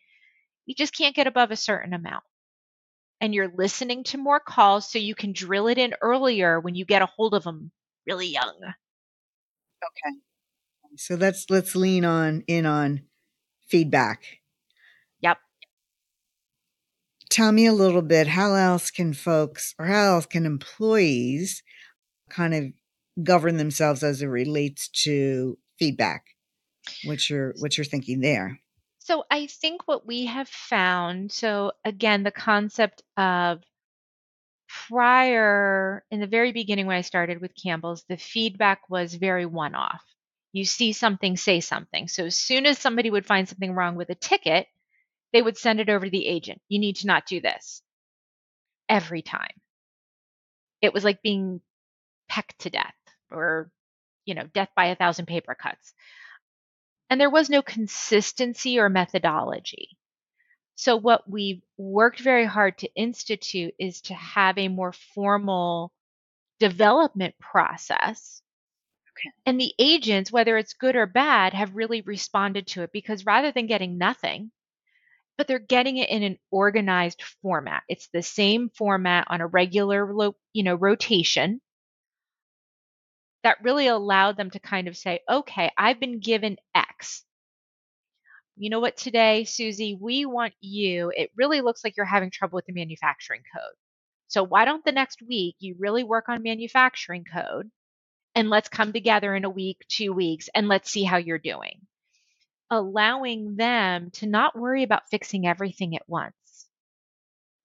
You 0.67 0.75
just 0.75 0.97
can't 0.97 1.15
get 1.15 1.27
above 1.27 1.51
a 1.51 1.57
certain 1.57 1.93
amount. 1.93 2.25
And 3.21 3.35
you're 3.35 3.53
listening 3.57 4.05
to 4.05 4.19
more 4.19 4.41
calls 4.41 4.91
so 4.91 4.99
you 4.99 5.15
can 5.15 5.33
drill 5.33 5.69
it 5.69 5.79
in 5.79 5.95
earlier 6.01 6.59
when 6.59 6.75
you 6.75 6.85
get 6.85 7.03
a 7.03 7.07
hold 7.07 7.35
of 7.35 7.45
them 7.45 7.71
really 8.07 8.27
young. 8.29 8.57
Okay. 8.63 10.17
So 10.97 11.15
let's 11.15 11.47
let's 11.49 11.75
lean 11.75 12.05
on 12.05 12.43
in 12.47 12.67
on 12.67 13.03
feedback. 13.69 14.25
Yep. 15.21 15.39
Tell 17.31 17.53
me 17.53 17.67
a 17.67 17.73
little 17.73 18.03
bit 18.03 18.29
how 18.29 18.55
else 18.55 18.91
can 18.91 19.15
folks 19.15 19.75
or 19.79 19.87
how 19.87 20.15
else 20.15 20.27
can 20.27 20.45
employees 20.45 21.63
kind 22.29 22.55
of 22.55 22.65
govern 23.25 23.57
themselves 23.57 24.03
as 24.03 24.23
it 24.23 24.27
relates 24.27 24.89
to 24.89 25.59
feedback? 25.79 26.25
What 27.05 27.31
you're 27.31 27.55
what 27.59 27.79
you're 27.79 27.85
thinking 27.85 28.21
there. 28.21 28.59
So 29.05 29.25
I 29.31 29.47
think 29.49 29.89
what 29.89 30.07
we 30.07 30.27
have 30.27 30.49
found, 30.49 31.33
so 31.33 31.73
again, 31.85 32.23
the 32.23 32.31
concept 32.31 33.03
of 33.17 33.61
prior, 34.89 36.05
in 36.11 36.21
the 36.21 36.27
very 36.27 36.53
beginning 36.53 36.87
when 36.87 36.97
I 36.97 37.01
started 37.01 37.41
with 37.41 37.51
Campbell's, 37.61 38.05
the 38.09 38.17
feedback 38.17 38.89
was 38.89 39.15
very 39.15 39.45
one 39.45 39.75
off. 39.75 40.03
You 40.53 40.65
see 40.65 40.93
something, 40.93 41.37
say 41.37 41.61
something. 41.61 42.07
So 42.07 42.27
as 42.27 42.37
soon 42.37 42.65
as 42.65 42.79
somebody 42.79 43.11
would 43.11 43.27
find 43.27 43.49
something 43.49 43.75
wrong 43.75 43.97
with 43.97 44.11
a 44.11 44.15
ticket, 44.15 44.69
they 45.33 45.43
would 45.43 45.59
send 45.59 45.81
it 45.81 45.89
over 45.89 46.05
to 46.05 46.11
the 46.11 46.27
agent. 46.27 46.61
You 46.69 46.79
need 46.79 46.97
to 46.97 47.09
not 47.09 47.27
do 47.27 47.41
this. 47.41 47.83
Every 48.89 49.23
time. 49.23 49.61
It 50.81 50.93
was 50.93 51.03
like 51.03 51.23
being 51.23 51.61
pecked 52.29 52.61
to 52.61 52.71
death 52.71 52.95
or, 53.31 53.71
you 54.27 54.35
know, 54.35 54.47
death 54.55 54.71
by 54.77 54.87
a 54.87 54.97
thousand 54.97 55.27
paper 55.27 55.55
cuts. 55.55 55.93
And 57.13 57.21
there 57.21 57.29
was 57.29 57.51
no 57.51 57.61
consistency 57.61 58.79
or 58.79 58.89
methodology. 58.89 59.99
So, 60.77 60.97
what 60.97 61.29
we've 61.29 61.61
worked 61.77 62.21
very 62.21 62.47
hard 62.47 62.79
to 62.79 62.95
institute 62.95 63.75
is 63.79 64.01
to 64.03 64.15
have 64.15 64.57
a 64.57 64.69
more 64.69 64.95
formal 64.95 65.93
development 66.59 67.35
process. 67.39 68.41
Okay. 69.11 69.31
And 69.45 69.61
the 69.61 69.75
agents, 69.79 70.33
whether 70.33 70.57
it's 70.57 70.73
good 70.73 70.97
or 70.97 71.05
bad, 71.05 71.53
have 71.53 71.77
really 71.77 72.01
responded 72.01 72.67
to 72.69 72.83
it 72.85 72.93
because 72.95 73.27
rather 73.27 73.53
than 73.53 73.67
getting 73.67 73.99
nothing, 73.99 74.51
but 75.37 75.47
they're 75.47 75.59
getting 75.59 75.99
it 75.99 76.09
in 76.09 76.23
an 76.23 76.39
organized 76.51 77.23
format. 77.43 77.83
It's 77.91 78.09
the 78.09 78.23
same 78.23 78.71
format 78.71 79.27
on 79.29 79.43
a 79.43 79.47
regular, 79.47 80.33
you 80.55 80.63
know, 80.63 80.77
rotation 80.77 81.61
that 83.43 83.63
really 83.63 83.87
allowed 83.89 84.37
them 84.37 84.51
to 84.51 84.61
kind 84.61 84.89
of 84.89 84.97
say, 84.97 85.21
okay, 85.29 85.71
I've 85.77 86.01
been 86.01 86.21
given 86.21 86.57
X. 86.75 87.25
You 88.57 88.71
know 88.71 88.81
what, 88.81 88.97
today, 88.97 89.45
Susie, 89.45 89.99
we 90.01 90.27
want 90.27 90.55
you. 90.61 91.13
It 91.17 91.31
really 91.37 91.61
looks 91.61 91.83
like 91.83 91.97
you're 91.97 92.07
having 92.07 92.31
trouble 92.31 92.57
with 92.57 92.67
the 92.67 92.73
manufacturing 92.73 93.43
code. 93.55 93.75
So, 94.29 94.43
why 94.43 94.65
don't 94.65 94.85
the 94.85 94.93
next 94.93 95.21
week 95.27 95.57
you 95.59 95.77
really 95.79 96.05
work 96.05 96.29
on 96.29 96.43
manufacturing 96.43 97.25
code 97.25 97.71
and 98.35 98.51
let's 98.51 98.69
come 98.69 98.93
together 98.93 99.35
in 99.35 99.45
a 99.45 99.51
week, 99.51 99.79
two 99.89 100.13
weeks, 100.13 100.49
and 100.55 100.69
let's 100.69 100.91
see 100.91 101.05
how 101.05 101.17
you're 101.17 101.39
doing? 101.39 101.81
Allowing 102.71 103.57
them 103.57 104.11
to 104.13 104.27
not 104.27 104.59
worry 104.59 104.83
about 104.83 105.11
fixing 105.11 105.47
everything 105.47 105.97
at 105.97 106.09
once. 106.09 106.35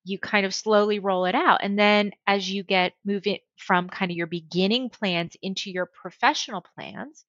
You 0.07 0.17
kind 0.17 0.45
of 0.45 0.53
slowly 0.55 0.99
roll 0.99 1.25
it 1.25 1.35
out. 1.35 1.59
And 1.61 1.77
then 1.77 2.11
as 2.25 2.49
you 2.49 2.63
get 2.63 2.93
moving 3.03 3.39
from 3.57 3.89
kind 3.89 4.09
of 4.09 4.15
your 4.15 4.27
beginning 4.27 4.89
plans 4.89 5.35
into 5.41 5.69
your 5.69 5.85
professional 5.85 6.63
plans, 6.75 7.25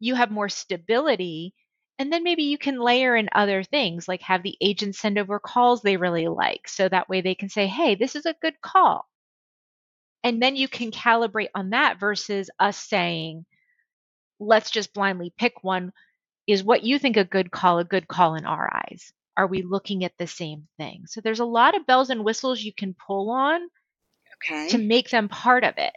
you 0.00 0.16
have 0.16 0.30
more 0.32 0.48
stability. 0.48 1.54
And 2.00 2.12
then 2.12 2.24
maybe 2.24 2.42
you 2.42 2.58
can 2.58 2.80
layer 2.80 3.14
in 3.14 3.28
other 3.32 3.62
things 3.62 4.08
like 4.08 4.22
have 4.22 4.42
the 4.42 4.56
agent 4.60 4.96
send 4.96 5.16
over 5.16 5.38
calls 5.38 5.82
they 5.82 5.96
really 5.96 6.26
like. 6.26 6.68
So 6.68 6.88
that 6.88 7.08
way 7.08 7.20
they 7.20 7.36
can 7.36 7.48
say, 7.48 7.68
hey, 7.68 7.94
this 7.94 8.16
is 8.16 8.26
a 8.26 8.34
good 8.42 8.60
call. 8.60 9.06
And 10.24 10.42
then 10.42 10.56
you 10.56 10.66
can 10.66 10.90
calibrate 10.90 11.50
on 11.54 11.70
that 11.70 12.00
versus 12.00 12.50
us 12.58 12.76
saying, 12.76 13.44
let's 14.40 14.70
just 14.72 14.92
blindly 14.92 15.32
pick 15.38 15.62
one. 15.62 15.92
Is 16.48 16.64
what 16.64 16.82
you 16.82 16.98
think 16.98 17.16
a 17.16 17.24
good 17.24 17.52
call 17.52 17.78
a 17.78 17.84
good 17.84 18.08
call 18.08 18.34
in 18.34 18.44
our 18.44 18.68
eyes? 18.74 19.12
Are 19.36 19.46
we 19.46 19.62
looking 19.62 20.04
at 20.04 20.12
the 20.18 20.26
same 20.26 20.68
thing? 20.76 21.04
So 21.06 21.20
there's 21.20 21.40
a 21.40 21.44
lot 21.44 21.74
of 21.76 21.86
bells 21.86 22.10
and 22.10 22.24
whistles 22.24 22.62
you 22.62 22.72
can 22.72 22.94
pull 22.94 23.30
on 23.30 23.60
Okay. 24.36 24.68
to 24.70 24.78
make 24.78 25.10
them 25.10 25.28
part 25.28 25.64
of 25.64 25.74
it. 25.78 25.92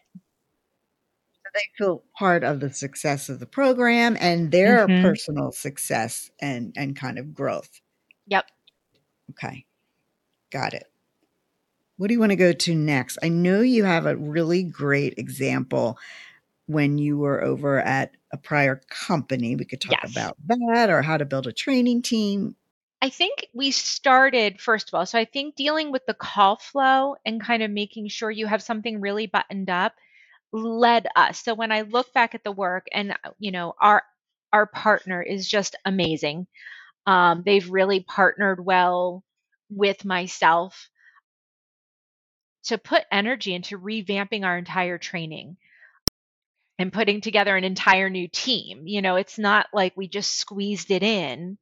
So 1.34 1.50
they 1.54 1.62
feel 1.78 2.04
part 2.18 2.44
of 2.44 2.60
the 2.60 2.72
success 2.74 3.30
of 3.30 3.40
the 3.40 3.46
program 3.46 4.18
and 4.20 4.52
their 4.52 4.88
Mhm. 4.88 5.02
personal 5.02 5.52
success 5.52 6.32
and 6.40 6.74
and 6.78 6.96
kind 6.96 7.20
of 7.20 7.34
growth. 7.34 7.82
Yep. 8.28 8.46
Okay. 9.32 9.66
Got 10.52 10.74
it. 10.74 10.86
What 11.98 12.08
do 12.08 12.14
you 12.14 12.20
want 12.20 12.32
to 12.32 12.36
go 12.36 12.52
to 12.52 12.76
next? 12.76 13.18
I 13.24 13.30
know 13.30 13.62
you 13.62 13.84
have 13.86 14.06
a 14.06 14.18
really 14.18 14.64
great 14.64 15.18
example 15.18 15.98
when 16.68 16.98
you 16.98 17.18
were 17.18 17.44
over 17.44 17.80
at 17.80 18.16
a 18.34 18.38
prior 18.38 18.82
company. 18.90 19.56
We 19.56 19.66
could 19.66 19.82
talk 19.82 20.04
Yes. 20.04 20.12
about 20.12 20.38
that 20.48 20.90
or 20.90 21.02
how 21.02 21.18
to 21.18 21.26
build 21.26 21.48
a 21.48 21.54
training 21.54 22.02
team. 22.02 22.56
I 23.06 23.10
think 23.10 23.46
we 23.54 23.70
started, 23.70 24.60
first 24.60 24.90
of 24.90 24.96
all, 24.96 25.06
so 25.06 25.20
I 25.20 25.26
think 25.26 25.56
dealing 25.56 25.92
with 25.92 26.08
the 26.08 26.16
call 26.16 26.56
flow 26.56 27.16
and 27.24 27.40
kind 27.40 27.62
of 27.62 27.70
making 27.70 28.08
sure 28.08 28.32
you 28.32 28.48
have 28.48 28.64
something 28.64 29.00
really 29.00 29.28
buttoned 29.28 29.70
up 29.70 29.94
led 30.52 31.06
us. 31.16 31.44
So 31.44 31.54
when 31.54 31.72
I 31.72 31.82
look 31.82 32.12
back 32.14 32.34
at 32.34 32.44
the 32.44 32.52
work 32.52 32.88
and 32.92 33.16
you 33.38 33.52
know, 33.52 33.76
our 33.80 34.02
our 34.52 34.66
partner 34.66 35.22
is 35.22 35.48
just 35.48 35.76
amazing. 35.86 36.48
Um, 37.06 37.44
they've 37.46 37.70
really 37.70 38.00
partnered 38.00 38.66
well 38.66 39.24
with 39.70 40.04
myself 40.04 40.90
to 42.64 42.80
put 42.80 43.04
energy 43.12 43.54
into 43.54 43.78
revamping 43.78 44.44
our 44.44 44.58
entire 44.58 44.98
training 44.98 45.58
and 46.80 46.92
putting 46.92 47.22
together 47.22 47.56
an 47.56 47.66
entire 47.66 48.10
new 48.10 48.28
team. 48.28 48.88
You 48.88 49.04
know, 49.04 49.16
it's 49.16 49.38
not 49.38 49.68
like 49.74 49.96
we 49.96 50.08
just 50.08 50.40
squeezed 50.40 50.90
it 50.90 51.04
in 51.04 51.60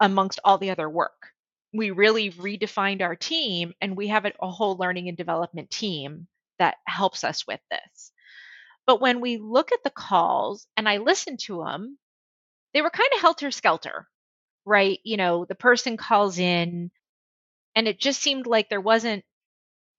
amongst 0.00 0.40
all 0.44 0.58
the 0.58 0.70
other 0.70 0.88
work. 0.88 1.32
We 1.72 1.90
really 1.90 2.30
redefined 2.32 3.02
our 3.02 3.16
team 3.16 3.74
and 3.80 3.96
we 3.96 4.08
have 4.08 4.24
a, 4.26 4.50
whole 4.50 4.76
learning 4.76 5.08
and 5.08 5.16
development 5.16 5.70
team 5.70 6.26
that 6.58 6.76
helps 6.86 7.24
us 7.24 7.46
with 7.46 7.60
this. 7.70 8.12
But 8.86 9.00
when 9.00 9.20
we 9.20 9.38
look 9.38 9.72
at 9.72 9.84
the 9.84 9.90
calls 9.90 10.66
and 10.76 10.88
I 10.88 10.98
listen 10.98 11.36
to 11.46 11.64
them, 11.64 11.98
they 12.74 12.82
were 12.82 12.90
kind 12.90 13.10
of 13.14 13.20
helter 13.20 13.50
skelter, 13.50 14.08
right? 14.64 15.00
You 15.04 15.16
know, 15.16 15.44
the 15.44 15.54
person 15.54 15.96
calls 15.96 16.38
in 16.38 16.90
and 17.76 17.88
it 17.88 18.00
just 18.00 18.20
seemed 18.22 18.46
like 18.46 18.68
there 18.68 18.80
wasn't 18.80 19.24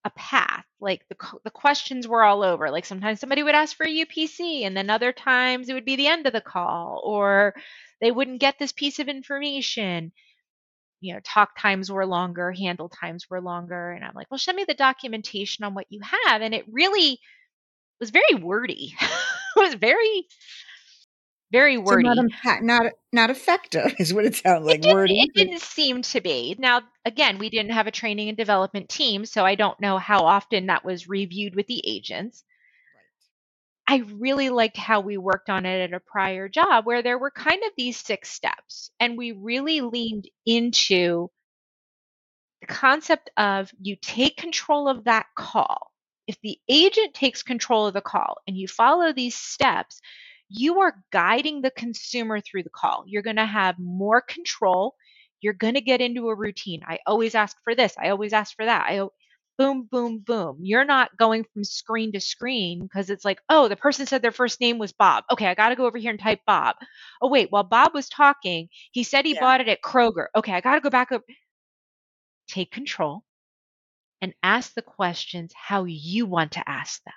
a 0.05 0.09
path. 0.11 0.60
Like 0.81 1.07
the, 1.09 1.15
the 1.43 1.51
questions 1.51 2.07
were 2.07 2.23
all 2.23 2.43
over. 2.43 2.71
Like 2.71 2.85
sometimes 2.85 3.19
somebody 3.19 3.43
would 3.43 3.55
ask 3.55 3.75
for 3.77 3.85
a 3.85 3.89
UPC, 4.05 4.65
and 4.65 4.75
then 4.75 4.89
other 4.89 5.13
times 5.13 5.69
it 5.69 5.73
would 5.73 5.85
be 5.85 5.95
the 5.95 6.07
end 6.07 6.27
of 6.27 6.33
the 6.33 6.41
call, 6.41 7.01
or 7.05 7.53
they 8.01 8.11
wouldn't 8.11 8.41
get 8.41 8.57
this 8.59 8.71
piece 8.71 8.99
of 8.99 9.07
information. 9.07 10.11
You 10.99 11.13
know, 11.13 11.19
talk 11.23 11.51
times 11.57 11.91
were 11.91 12.05
longer, 12.05 12.51
handle 12.51 12.89
times 12.89 13.29
were 13.29 13.41
longer. 13.41 13.91
And 13.91 14.03
I'm 14.03 14.13
like, 14.15 14.29
well, 14.29 14.37
send 14.37 14.55
me 14.55 14.65
the 14.67 14.73
documentation 14.73 15.63
on 15.65 15.73
what 15.73 15.87
you 15.89 16.01
have. 16.27 16.41
And 16.41 16.53
it 16.53 16.65
really 16.71 17.19
was 17.99 18.09
very 18.09 18.35
wordy. 18.35 18.93
it 19.01 19.59
was 19.59 19.73
very 19.75 20.27
very 21.51 21.77
wordy. 21.77 22.07
So 22.07 22.27
not, 22.43 22.63
not 22.63 22.93
not 23.11 23.29
effective 23.29 23.95
is 23.99 24.13
what 24.13 24.25
it 24.25 24.35
sounds 24.35 24.65
like. 24.65 24.75
It 24.75 24.81
didn't, 24.83 24.95
wordy. 24.95 25.19
It 25.21 25.33
didn't 25.33 25.61
seem 25.61 26.01
to 26.03 26.21
be. 26.21 26.55
Now, 26.57 26.81
again, 27.05 27.37
we 27.37 27.49
didn't 27.49 27.71
have 27.71 27.87
a 27.87 27.91
training 27.91 28.29
and 28.29 28.37
development 28.37 28.89
team, 28.89 29.25
so 29.25 29.45
I 29.45 29.55
don't 29.55 29.79
know 29.79 29.97
how 29.97 30.25
often 30.25 30.67
that 30.67 30.85
was 30.85 31.09
reviewed 31.09 31.55
with 31.55 31.67
the 31.67 31.81
agents. 31.85 32.43
I 33.87 34.03
really 34.13 34.49
liked 34.49 34.77
how 34.77 35.01
we 35.01 35.17
worked 35.17 35.49
on 35.49 35.65
it 35.65 35.81
at 35.81 35.93
a 35.93 35.99
prior 35.99 36.47
job 36.47 36.85
where 36.85 37.03
there 37.03 37.17
were 37.17 37.31
kind 37.31 37.61
of 37.63 37.71
these 37.75 37.97
six 37.97 38.29
steps, 38.29 38.91
and 38.99 39.17
we 39.17 39.33
really 39.33 39.81
leaned 39.81 40.29
into 40.45 41.29
the 42.61 42.67
concept 42.67 43.29
of 43.35 43.71
you 43.81 43.97
take 44.01 44.37
control 44.37 44.87
of 44.87 45.03
that 45.03 45.25
call. 45.35 45.91
If 46.27 46.37
the 46.41 46.57
agent 46.69 47.13
takes 47.13 47.43
control 47.43 47.87
of 47.87 47.93
the 47.93 48.01
call 48.01 48.37
and 48.47 48.55
you 48.55 48.67
follow 48.67 49.11
these 49.11 49.35
steps, 49.35 49.99
you 50.51 50.81
are 50.81 51.03
guiding 51.11 51.61
the 51.61 51.71
consumer 51.71 52.41
through 52.41 52.63
the 52.63 52.69
call. 52.69 53.03
You're 53.07 53.21
going 53.21 53.37
to 53.37 53.45
have 53.45 53.79
more 53.79 54.21
control. 54.21 54.95
You're 55.39 55.53
going 55.53 55.75
to 55.75 55.81
get 55.81 56.01
into 56.01 56.29
a 56.29 56.35
routine. 56.35 56.81
I 56.85 56.99
always 57.07 57.35
ask 57.35 57.57
for 57.63 57.73
this. 57.73 57.95
I 57.97 58.09
always 58.09 58.33
ask 58.33 58.55
for 58.55 58.65
that. 58.65 58.85
I 58.87 59.07
boom, 59.57 59.87
boom, 59.91 60.19
boom. 60.19 60.57
You're 60.61 60.85
not 60.85 61.15
going 61.17 61.45
from 61.53 61.63
screen 61.63 62.11
to 62.13 62.19
screen 62.19 62.81
because 62.81 63.09
it's 63.09 63.23
like, 63.23 63.39
oh, 63.49 63.67
the 63.67 63.75
person 63.75 64.05
said 64.05 64.21
their 64.21 64.31
first 64.31 64.59
name 64.59 64.77
was 64.77 64.91
Bob. 64.91 65.23
Okay, 65.31 65.45
I 65.45 65.53
got 65.55 65.69
to 65.69 65.75
go 65.75 65.85
over 65.85 65.97
here 65.97 66.11
and 66.11 66.19
type 66.19 66.39
Bob. 66.47 66.75
Oh, 67.21 67.29
wait, 67.29 67.51
while 67.51 67.63
Bob 67.63 67.93
was 67.93 68.09
talking, 68.09 68.69
he 68.91 69.03
said 69.03 69.25
he 69.25 69.35
yeah. 69.35 69.39
bought 69.39 69.61
it 69.61 69.67
at 69.67 69.81
Kroger. 69.81 70.27
Okay, 70.35 70.53
I 70.53 70.61
got 70.61 70.75
to 70.75 70.81
go 70.81 70.89
back 70.89 71.11
up. 71.11 71.21
Take 72.47 72.71
control 72.71 73.23
and 74.21 74.33
ask 74.43 74.73
the 74.73 74.81
questions 74.81 75.53
how 75.55 75.85
you 75.85 76.25
want 76.25 76.53
to 76.53 76.69
ask 76.69 77.03
them 77.03 77.13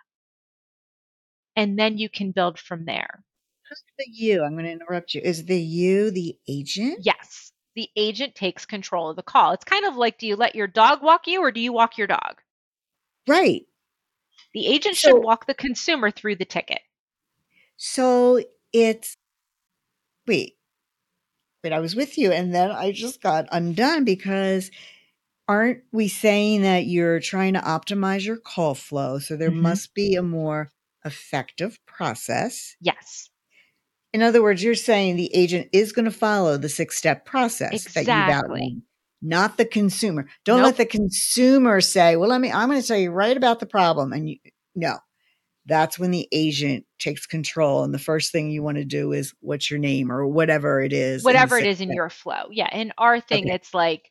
and 1.57 1.79
then 1.79 1.99
you 1.99 2.09
can 2.09 2.33
build 2.33 2.59
from 2.59 2.85
there. 2.85 3.25
Who's 3.69 3.83
the 3.99 4.07
you? 4.11 4.43
I'm 4.43 4.53
going 4.53 4.64
to 4.64 4.73
interrupt 4.73 5.14
you. 5.14 5.21
Is 5.23 5.45
the 5.47 5.61
you 5.61 6.11
the 6.11 6.37
agent? 6.49 6.99
Yes. 7.03 7.53
The 7.75 7.88
agent 7.97 8.35
takes 8.35 8.67
control 8.67 9.11
of 9.11 9.17
the 9.17 9.23
call. 9.23 9.53
It's 9.53 9.64
kind 9.64 9.85
of 9.85 9.97
like 9.97 10.19
do 10.19 10.27
you 10.27 10.37
let 10.37 10.55
your 10.55 10.67
dog 10.67 11.03
walk 11.03 11.27
you 11.27 11.40
or 11.40 11.51
do 11.51 11.61
you 11.61 11.73
walk 11.73 11.99
your 11.99 12.07
dog? 12.07 12.40
Right. 13.27 13.62
The 14.53 14.67
agent 14.67 14.97
so, 14.97 15.11
should 15.11 15.25
walk 15.25 15.47
the 15.47 15.55
consumer 15.55 16.11
through 16.11 16.37
the 16.37 16.45
ticket. 16.45 16.81
So 17.77 18.40
it's 18.73 19.17
wait. 20.27 20.55
But 21.62 21.73
I 21.73 21.81
was 21.81 21.97
with 21.97 22.19
you 22.19 22.31
and 22.31 22.55
then 22.55 22.71
I 22.71 22.93
just 22.93 23.23
got 23.23 23.49
undone 23.51 24.05
because 24.05 24.71
aren't 25.49 25.83
we 25.93 26.09
saying 26.09 26.62
that 26.62 26.87
you're 26.87 27.21
trying 27.21 27.55
to 27.55 27.61
optimize 27.61 28.25
your 28.25 28.37
call 28.37 28.75
flow? 28.75 29.19
So 29.19 29.37
there 29.37 29.51
mm-hmm. 29.51 29.62
must 29.62 29.95
be 29.95 30.14
a 30.14 30.23
more 30.23 30.71
effective 31.05 31.79
process. 31.87 32.77
Yes. 32.81 33.31
In 34.12 34.23
other 34.23 34.43
words, 34.43 34.62
you're 34.62 34.77
saying 34.77 35.17
the 35.17 35.35
agent 35.35 35.69
is 35.73 35.93
going 35.93 36.05
to 36.05 36.11
follow 36.11 36.57
the 36.57 36.69
six 36.69 36.97
step 36.97 37.25
process 37.25 37.73
exactly. 37.73 38.05
that 38.05 38.27
you've 38.27 38.37
outlined, 38.37 38.83
not 39.21 39.57
the 39.57 39.64
consumer. 39.64 40.29
Don't 40.45 40.59
nope. 40.59 40.67
let 40.67 40.77
the 40.77 40.87
consumer 40.87 41.81
say, 41.81 42.14
well, 42.14 42.31
let 42.31 42.40
me, 42.40 42.53
I'm 42.53 42.69
going 42.69 42.81
to 42.81 42.87
tell 42.87 42.97
you 42.97 43.11
right 43.11 43.37
about 43.37 43.59
the 43.59 43.67
problem. 43.67 44.12
And 44.12 44.31
you, 44.31 44.37
no, 44.77 44.99
that's 45.67 45.99
when 45.99 46.12
the 46.12 46.29
agent 46.31 46.87
takes 47.01 47.27
control. 47.27 47.83
And 47.83 47.93
the 47.93 47.99
first 47.99 48.31
thing 48.31 48.51
you 48.51 48.62
want 48.62 48.77
to 48.77 48.85
do 48.85 49.12
is 49.12 49.35
what's 49.40 49.69
your 49.69 49.81
name 49.81 50.12
or 50.12 50.27
whatever 50.27 50.81
it 50.81 50.93
is. 50.93 51.25
Whatever 51.25 51.59
it 51.59 51.67
is 51.67 51.81
in 51.81 51.90
your 51.90 52.09
flow. 52.09 52.45
Yeah. 52.53 52.69
In 52.73 52.93
our 52.99 53.19
thing, 53.21 53.47
okay. 53.47 53.55
it's 53.55 53.75
like, 53.75 54.11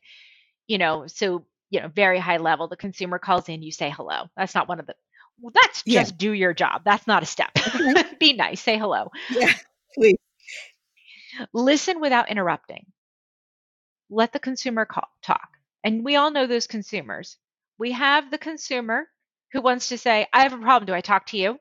you 0.66 0.76
know, 0.76 1.06
so, 1.06 1.46
you 1.70 1.80
know, 1.80 1.88
very 1.88 2.18
high 2.18 2.36
level, 2.36 2.68
the 2.68 2.76
consumer 2.76 3.18
calls 3.18 3.48
in, 3.48 3.62
you 3.62 3.72
say 3.72 3.88
hello. 3.88 4.24
That's 4.36 4.54
not 4.54 4.68
one 4.68 4.80
of 4.80 4.86
the 4.86 4.94
well, 5.40 5.52
that's 5.54 5.82
just 5.82 6.12
yeah. 6.12 6.16
do 6.16 6.32
your 6.32 6.54
job. 6.54 6.82
That's 6.84 7.06
not 7.06 7.22
a 7.22 7.26
step. 7.26 7.50
Okay. 7.56 8.04
Be 8.20 8.32
nice. 8.32 8.60
Say 8.60 8.78
hello. 8.78 9.10
Yeah, 9.30 9.52
please. 9.94 10.16
Listen 11.52 12.00
without 12.00 12.30
interrupting. 12.30 12.86
Let 14.10 14.32
the 14.32 14.38
consumer 14.38 14.84
call, 14.84 15.08
talk. 15.22 15.48
And 15.82 16.04
we 16.04 16.16
all 16.16 16.30
know 16.30 16.46
those 16.46 16.66
consumers. 16.66 17.36
We 17.78 17.92
have 17.92 18.30
the 18.30 18.38
consumer 18.38 19.08
who 19.52 19.60
wants 19.60 19.88
to 19.88 19.98
say, 19.98 20.26
I 20.32 20.42
have 20.42 20.52
a 20.52 20.58
problem. 20.58 20.86
Do 20.86 20.94
I 20.94 21.00
talk 21.00 21.26
to 21.26 21.36
you? 21.36 21.58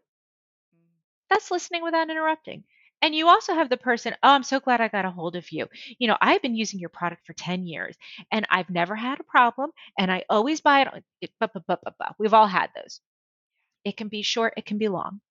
That's 1.30 1.52
listening 1.52 1.84
without 1.84 2.10
interrupting. 2.10 2.64
And 3.02 3.14
you 3.14 3.28
also 3.28 3.54
have 3.54 3.70
the 3.70 3.78
person, 3.78 4.14
oh, 4.24 4.30
I'm 4.30 4.44
so 4.44 4.62
glad 4.62 4.80
I 4.80 4.88
got 4.88 5.04
a 5.04 5.12
hold 5.12 5.36
of 5.36 5.52
you. 5.52 5.68
You 6.00 6.08
know, 6.08 6.18
I've 6.22 6.42
been 6.42 6.56
using 6.56 6.80
your 6.80 6.90
product 6.90 7.26
for 7.26 7.34
10 7.34 7.66
years 7.66 7.98
and 8.32 8.46
I've 8.50 8.70
never 8.70 8.96
had 8.96 9.20
a 9.20 9.26
problem 9.26 9.72
and 9.98 10.10
I 10.10 10.24
always 10.30 10.62
buy 10.62 10.88
it. 11.22 11.34
We've 12.18 12.34
all 12.34 12.48
had 12.48 12.70
those. 12.76 13.02
It 13.86 13.98
can 13.98 14.08
be 14.08 14.22
short, 14.22 14.54
it 14.58 14.66
can 14.66 14.78
be 14.78 14.88
long. 14.88 15.22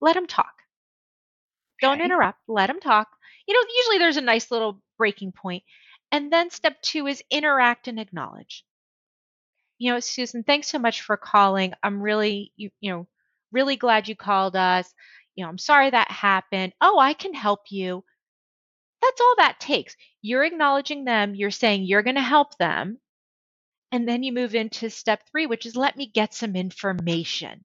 Let 0.00 0.14
them 0.14 0.26
talk. 0.26 0.52
Don't 1.80 2.00
interrupt, 2.00 2.38
let 2.48 2.68
them 2.68 2.80
talk. 2.80 3.08
You 3.46 3.54
know, 3.54 3.66
usually 3.76 3.98
there's 3.98 4.16
a 4.16 4.22
nice 4.22 4.50
little 4.50 4.80
breaking 4.96 5.32
point. 5.32 5.62
And 6.12 6.32
then 6.32 6.50
step 6.50 6.80
two 6.82 7.06
is 7.06 7.22
interact 7.30 7.88
and 7.88 7.98
acknowledge. 7.98 8.64
You 9.78 9.92
know, 9.92 10.00
Susan, 10.00 10.44
thanks 10.44 10.68
so 10.68 10.78
much 10.78 11.02
for 11.02 11.16
calling. 11.16 11.74
I'm 11.82 12.00
really, 12.00 12.52
you, 12.56 12.70
you 12.80 12.92
know, 12.92 13.08
really 13.52 13.76
glad 13.76 14.08
you 14.08 14.16
called 14.16 14.56
us. 14.56 14.92
You 15.34 15.44
know, 15.44 15.50
I'm 15.50 15.58
sorry 15.58 15.90
that 15.90 16.10
happened. 16.10 16.72
Oh, 16.80 16.98
I 16.98 17.12
can 17.12 17.34
help 17.34 17.62
you. 17.70 18.04
That's 19.02 19.20
all 19.20 19.34
that 19.38 19.60
takes. 19.60 19.96
You're 20.22 20.44
acknowledging 20.44 21.04
them, 21.04 21.34
you're 21.34 21.50
saying 21.50 21.82
you're 21.82 22.02
going 22.02 22.14
to 22.16 22.22
help 22.22 22.56
them. 22.56 22.98
And 23.92 24.08
then 24.08 24.22
you 24.22 24.32
move 24.32 24.54
into 24.54 24.90
step 24.90 25.22
three, 25.30 25.46
which 25.46 25.66
is 25.66 25.76
let 25.76 25.96
me 25.96 26.06
get 26.06 26.34
some 26.34 26.56
information. 26.56 27.64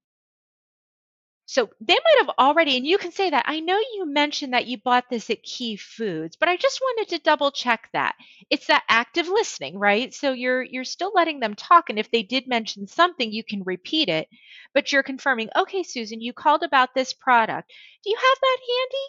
So 1.51 1.71
they 1.81 1.95
might 1.95 2.25
have 2.27 2.35
already, 2.37 2.77
and 2.77 2.85
you 2.85 2.99
can 2.99 3.11
say 3.11 3.31
that. 3.31 3.45
I 3.47 3.59
know 3.59 3.79
you 3.79 4.05
mentioned 4.05 4.53
that 4.53 4.67
you 4.67 4.77
bought 4.77 5.09
this 5.09 5.31
at 5.31 5.41
Key 5.41 5.77
Foods, 5.77 6.35
but 6.35 6.47
I 6.47 6.57
just 6.57 6.79
wanted 6.79 7.09
to 7.09 7.23
double 7.23 7.49
check 7.49 7.89
that. 7.91 8.15
It's 8.51 8.67
that 8.67 8.83
active 8.87 9.27
listening, 9.27 9.79
right? 9.79 10.13
So 10.13 10.31
you're 10.31 10.61
you're 10.61 10.83
still 10.83 11.11
letting 11.15 11.39
them 11.39 11.55
talk, 11.55 11.89
and 11.89 11.97
if 11.97 12.11
they 12.11 12.21
did 12.21 12.47
mention 12.47 12.85
something, 12.85 13.31
you 13.31 13.43
can 13.43 13.63
repeat 13.63 14.09
it, 14.09 14.29
but 14.75 14.91
you're 14.91 15.01
confirming, 15.01 15.49
okay, 15.55 15.81
Susan, 15.81 16.21
you 16.21 16.33
called 16.33 16.61
about 16.61 16.93
this 16.93 17.13
product. 17.13 17.73
Do 18.03 18.11
you 18.11 18.17
have 18.17 18.37
that 18.41 18.57
handy? 18.69 19.05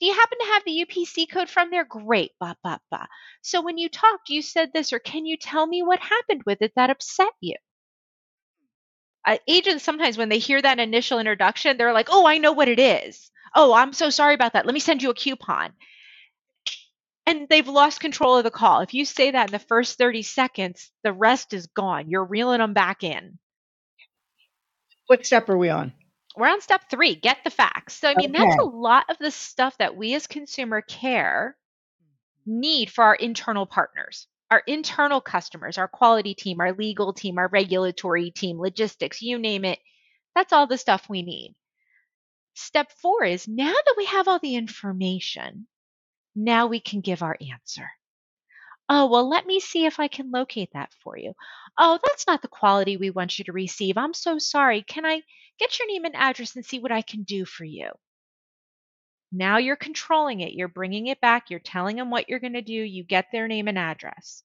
Do 0.00 0.06
you 0.06 0.14
happen 0.14 0.38
to 0.38 0.52
have 0.54 0.64
the 0.64 0.78
UPC 0.86 1.26
code 1.26 1.50
from 1.50 1.70
there? 1.70 1.84
Great, 1.84 2.32
ba 2.40 2.56
ba 2.64 2.80
ba. 2.90 3.06
So 3.42 3.60
when 3.60 3.76
you 3.76 3.90
talked, 3.90 4.30
you 4.30 4.40
said 4.40 4.72
this, 4.72 4.94
or 4.94 4.98
can 4.98 5.26
you 5.26 5.36
tell 5.36 5.66
me 5.66 5.82
what 5.82 6.00
happened 6.00 6.42
with 6.46 6.62
it 6.62 6.72
that 6.76 6.88
upset 6.88 7.34
you? 7.42 7.56
Uh, 9.26 9.38
agents 9.48 9.84
sometimes 9.84 10.16
when 10.16 10.28
they 10.28 10.38
hear 10.38 10.62
that 10.62 10.78
initial 10.78 11.18
introduction, 11.18 11.76
they're 11.76 11.92
like, 11.92 12.08
"Oh, 12.10 12.26
I 12.26 12.38
know 12.38 12.52
what 12.52 12.68
it 12.68 12.78
is. 12.78 13.30
Oh, 13.54 13.74
I'm 13.74 13.92
so 13.92 14.08
sorry 14.08 14.34
about 14.34 14.52
that. 14.52 14.66
Let 14.66 14.74
me 14.74 14.80
send 14.80 15.02
you 15.02 15.10
a 15.10 15.14
coupon." 15.14 15.72
And 17.26 17.48
they've 17.48 17.66
lost 17.66 17.98
control 17.98 18.36
of 18.36 18.44
the 18.44 18.52
call. 18.52 18.80
If 18.82 18.94
you 18.94 19.04
say 19.04 19.32
that 19.32 19.48
in 19.48 19.52
the 19.52 19.58
first 19.58 19.98
30 19.98 20.22
seconds, 20.22 20.92
the 21.02 21.12
rest 21.12 21.52
is 21.52 21.66
gone. 21.66 22.08
You're 22.08 22.24
reeling 22.24 22.60
them 22.60 22.72
back 22.72 23.02
in. 23.02 23.40
What 25.08 25.26
step 25.26 25.48
are 25.48 25.58
we 25.58 25.68
on? 25.68 25.92
We're 26.36 26.48
on 26.48 26.60
step 26.60 26.82
three 26.88 27.16
get 27.16 27.38
the 27.42 27.50
facts. 27.50 27.94
So, 27.94 28.08
I 28.08 28.14
mean, 28.14 28.30
okay. 28.30 28.44
that's 28.44 28.60
a 28.60 28.64
lot 28.64 29.06
of 29.08 29.18
the 29.18 29.32
stuff 29.32 29.76
that 29.78 29.96
we 29.96 30.14
as 30.14 30.28
consumer 30.28 30.82
care 30.82 31.56
need 32.44 32.92
for 32.92 33.02
our 33.02 33.14
internal 33.16 33.66
partners 33.66 34.28
our 34.50 34.62
internal 34.66 35.20
customers, 35.20 35.78
our 35.78 35.88
quality 35.88 36.34
team, 36.34 36.60
our 36.60 36.72
legal 36.72 37.12
team, 37.12 37.38
our 37.38 37.48
regulatory 37.48 38.30
team, 38.30 38.58
logistics, 38.58 39.22
you 39.22 39.38
name 39.38 39.64
it. 39.64 39.78
That's 40.34 40.52
all 40.52 40.66
the 40.66 40.78
stuff 40.78 41.08
we 41.08 41.22
need. 41.22 41.54
Step 42.54 42.90
four 43.02 43.24
is 43.24 43.48
now 43.48 43.72
that 43.72 43.94
we 43.96 44.06
have 44.06 44.28
all 44.28 44.38
the 44.38 44.54
information, 44.54 45.66
now 46.34 46.66
we 46.66 46.80
can 46.80 47.00
give 47.00 47.22
our 47.22 47.36
answer. 47.52 47.90
Oh, 48.88 49.06
well, 49.06 49.28
let 49.28 49.46
me 49.46 49.58
see 49.58 49.84
if 49.84 49.98
I 49.98 50.08
can 50.08 50.30
locate 50.30 50.70
that 50.72 50.92
for 51.02 51.18
you. 51.18 51.34
Oh, 51.76 51.98
that's 52.04 52.26
not 52.26 52.40
the 52.42 52.48
quality 52.48 52.96
we 52.96 53.10
want 53.10 53.38
you 53.38 53.44
to 53.46 53.52
receive. 53.52 53.98
I'm 53.98 54.14
so 54.14 54.38
sorry. 54.38 54.82
Can 54.82 55.04
I 55.04 55.22
get 55.58 55.78
your 55.78 55.88
name 55.88 56.04
and 56.04 56.14
address 56.14 56.54
and 56.54 56.64
see 56.64 56.78
what 56.78 56.92
I 56.92 57.02
can 57.02 57.24
do 57.24 57.44
for 57.44 57.64
you? 57.64 57.90
Now 59.36 59.58
you're 59.58 59.76
controlling 59.76 60.40
it. 60.40 60.54
You're 60.54 60.66
bringing 60.66 61.08
it 61.08 61.20
back. 61.20 61.50
You're 61.50 61.60
telling 61.60 61.96
them 61.96 62.10
what 62.10 62.26
you're 62.26 62.40
going 62.40 62.54
to 62.54 62.62
do. 62.62 62.72
You 62.72 63.04
get 63.04 63.26
their 63.30 63.46
name 63.46 63.68
and 63.68 63.76
address. 63.76 64.42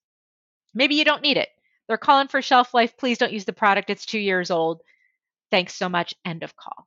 Maybe 0.74 0.96
you 0.96 1.04
don't 1.06 1.22
need 1.22 1.38
it. 1.38 1.48
They're 1.88 1.96
calling 1.96 2.28
for 2.28 2.42
shelf 2.42 2.74
life. 2.74 2.98
Please 2.98 3.16
don't 3.16 3.32
use 3.32 3.46
the 3.46 3.54
product. 3.54 3.88
It's 3.88 4.04
two 4.04 4.18
years 4.18 4.50
old. 4.50 4.82
Thanks 5.50 5.74
so 5.74 5.88
much. 5.88 6.12
End 6.26 6.42
of 6.42 6.56
call. 6.56 6.86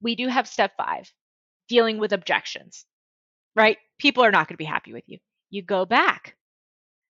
We 0.00 0.14
do 0.14 0.28
have 0.28 0.46
step 0.46 0.72
five 0.76 1.12
dealing 1.68 1.98
with 1.98 2.12
objections, 2.12 2.84
right? 3.56 3.78
People 3.98 4.24
are 4.24 4.30
not 4.30 4.46
going 4.46 4.54
to 4.54 4.58
be 4.58 4.64
happy 4.64 4.92
with 4.92 5.04
you. 5.08 5.18
You 5.50 5.62
go 5.62 5.84
back. 5.84 6.36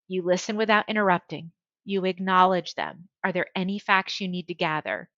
You 0.06 0.22
listen 0.22 0.56
without 0.56 0.88
interrupting. 0.90 1.50
You 1.86 2.04
acknowledge 2.04 2.74
them. 2.74 3.08
Are 3.24 3.32
there 3.32 3.46
any 3.56 3.78
facts 3.78 4.20
you 4.20 4.28
need 4.28 4.48
to 4.48 4.54
gather? 4.54 5.08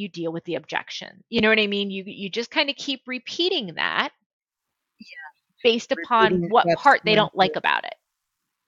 You 0.00 0.08
deal 0.08 0.32
with 0.32 0.44
the 0.44 0.54
objection. 0.56 1.22
You 1.28 1.40
know 1.40 1.48
what 1.48 1.58
I 1.58 1.66
mean? 1.66 1.90
You 1.90 2.04
you 2.06 2.30
just 2.30 2.50
kind 2.50 2.70
of 2.70 2.76
keep 2.76 3.02
repeating 3.06 3.74
that 3.74 4.10
based 5.62 5.92
upon 5.92 6.48
what 6.48 6.66
part 6.76 7.02
they 7.04 7.14
don't 7.14 7.34
like 7.34 7.56
about 7.56 7.84
it. 7.84 7.94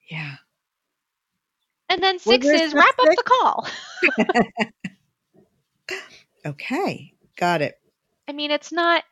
Yeah. 0.09 0.35
And 1.89 2.01
then 2.01 2.19
six 2.19 2.45
there's 2.45 2.61
is 2.61 2.73
wrap 2.73 2.97
up 2.99 3.07
the 3.15 3.23
call. 3.23 3.67
Okay. 6.45 7.13
Got 7.37 7.61
it. 7.61 7.75
I 8.27 8.33
mean, 8.33 8.51
it's 8.51 8.71
not 8.71 9.03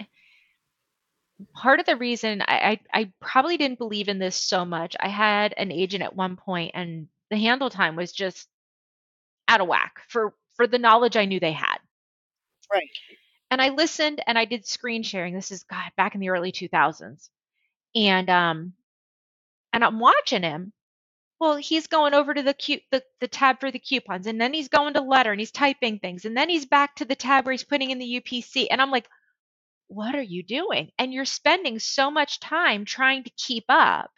part 1.54 1.80
of 1.80 1.86
the 1.86 1.96
reason 1.96 2.42
I, 2.42 2.80
I, 2.94 3.00
I 3.02 3.12
probably 3.20 3.58
didn't 3.58 3.78
believe 3.78 4.10
in 4.10 4.20
this 4.20 4.36
so 4.36 4.66
much. 4.66 4.96
I 5.00 5.08
had 5.08 5.54
an 5.58 5.72
agent 5.72 6.04
at 6.04 6.16
one 6.16 6.36
point 6.36 6.72
and 6.74 7.08
the 7.30 7.38
handle 7.38 7.70
time 7.70 7.96
was 7.96 8.12
just 8.12 8.48
out 9.48 9.62
of 9.62 9.68
whack 9.68 10.02
for 10.08 10.34
for 10.56 10.68
the 10.68 10.78
knowledge 10.78 11.16
I 11.16 11.26
knew 11.26 11.40
they 11.40 11.54
had. 11.54 11.71
Right. 12.72 12.90
And 13.52 13.62
I 13.62 13.70
listened 13.70 14.22
and 14.28 14.38
I 14.38 14.46
did 14.46 14.66
screen 14.66 15.04
sharing. 15.04 15.34
This 15.36 15.52
is 15.52 15.64
God 15.64 15.92
back 15.98 16.16
in 16.16 16.22
the 16.22 16.30
early 16.30 16.52
2000s. 16.52 17.30
And 17.96 18.30
um 18.30 18.74
and 19.74 19.84
I'm 19.84 20.00
watching 20.00 20.44
him. 20.44 20.74
Well, 21.40 21.58
he's 21.58 21.88
going 21.88 22.14
over 22.16 22.34
to 22.34 22.44
the, 22.44 22.54
cu- 22.56 22.82
the 22.92 23.04
the 23.22 23.28
tab 23.30 23.60
for 23.62 23.72
the 23.72 23.80
coupons 23.80 24.28
and 24.28 24.42
then 24.42 24.54
he's 24.54 24.70
going 24.70 24.96
to 24.96 25.02
letter 25.02 25.32
and 25.32 25.40
he's 25.42 25.52
typing 25.52 26.00
things 26.00 26.26
and 26.26 26.38
then 26.38 26.50
he's 26.50 26.66
back 26.68 26.96
to 26.98 27.06
the 27.06 27.16
tab 27.16 27.46
where 27.46 27.54
he's 27.54 27.64
putting 27.66 27.92
in 27.92 28.00
the 28.00 28.06
UPC 28.08 28.68
and 28.72 28.82
I'm 28.82 28.92
like 28.92 29.10
what 29.90 30.16
are 30.16 30.22
you 30.24 30.44
doing? 30.44 30.92
And 31.00 31.14
you're 31.14 31.26
spending 31.26 31.80
so 31.80 32.12
much 32.12 32.40
time 32.42 32.86
trying 32.86 33.24
to 33.26 33.32
keep 33.32 33.66
up 33.70 34.12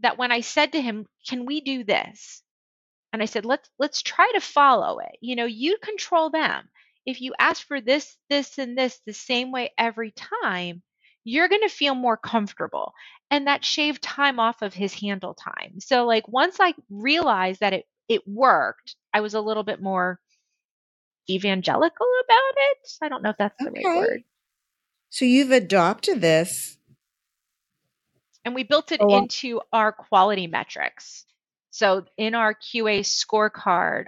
that 0.00 0.18
when 0.18 0.32
I 0.32 0.40
said 0.40 0.72
to 0.72 0.80
him, 0.82 1.06
"Can 1.28 1.46
we 1.46 1.60
do 1.60 1.84
this?" 1.84 2.42
and 3.12 3.22
I 3.22 3.26
said, 3.26 3.44
"Let's 3.46 3.70
let's 3.78 4.02
try 4.02 4.30
to 4.34 4.40
follow 4.40 5.00
it." 5.00 5.16
You 5.20 5.36
know, 5.36 5.46
you 5.46 5.78
control 5.78 6.30
them. 6.30 6.70
If 7.06 7.20
you 7.20 7.34
ask 7.38 7.66
for 7.66 7.80
this, 7.80 8.16
this, 8.30 8.58
and 8.58 8.76
this 8.78 9.00
the 9.06 9.12
same 9.14 9.52
way 9.52 9.72
every 9.78 10.12
time, 10.12 10.82
you're 11.24 11.48
going 11.48 11.62
to 11.62 11.68
feel 11.68 11.94
more 11.94 12.16
comfortable, 12.16 12.92
and 13.30 13.46
that 13.46 13.64
shaved 13.64 14.02
time 14.02 14.40
off 14.40 14.62
of 14.62 14.74
his 14.74 14.94
handle 14.94 15.34
time. 15.34 15.80
So, 15.80 16.06
like 16.06 16.28
once 16.28 16.58
I 16.60 16.74
realized 16.90 17.60
that 17.60 17.72
it 17.74 17.86
it 18.08 18.22
worked, 18.26 18.96
I 19.14 19.20
was 19.20 19.34
a 19.34 19.40
little 19.40 19.62
bit 19.64 19.80
more 19.82 20.20
evangelical 21.30 22.06
about 22.24 22.54
it. 22.56 22.78
I 23.02 23.08
don't 23.08 23.22
know 23.22 23.30
if 23.30 23.36
that's 23.38 23.62
the 23.64 23.70
right 23.70 23.84
word. 23.84 24.22
So 25.10 25.24
you've 25.24 25.50
adopted 25.52 26.20
this. 26.20 26.76
and 28.44 28.54
we 28.54 28.64
built 28.64 28.92
it 28.92 29.00
Oh, 29.00 29.16
into 29.18 29.60
our 29.72 29.92
quality 29.92 30.46
metrics. 30.46 31.24
So 31.70 32.04
in 32.16 32.34
our 32.34 32.54
QA 32.54 33.00
scorecard, 33.00 34.06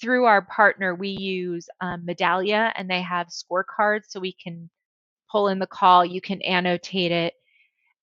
through 0.00 0.24
our 0.24 0.42
partner, 0.42 0.94
we 0.94 1.08
use 1.08 1.68
um, 1.80 2.06
Medallia, 2.06 2.72
and 2.74 2.90
they 2.90 3.02
have 3.02 3.28
scorecards, 3.28 4.04
so 4.08 4.20
we 4.20 4.32
can 4.32 4.70
pull 5.30 5.48
in 5.48 5.58
the 5.58 5.66
call. 5.66 6.04
You 6.04 6.20
can 6.20 6.42
annotate 6.42 7.12
it, 7.12 7.34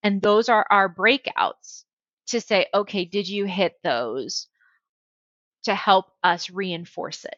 and 0.02 0.22
those 0.22 0.50
are 0.50 0.66
our 0.70 0.94
breakouts 0.94 1.84
to 2.28 2.42
say, 2.42 2.68
okay, 2.74 3.06
did 3.06 3.28
you 3.28 3.46
hit 3.46 3.76
those? 3.84 4.48
To 5.66 5.76
help 5.76 6.08
us 6.24 6.50
reinforce 6.50 7.24
it. 7.24 7.36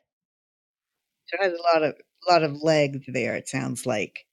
So 1.27 1.37
it 1.39 1.43
has 1.43 1.53
a 1.53 1.61
lot 1.61 1.83
of 1.83 1.95
lot 2.27 2.43
of 2.43 2.63
legs 2.63 3.01
there. 3.07 3.35
It 3.35 3.47
sounds 3.47 3.85
like. 3.85 4.25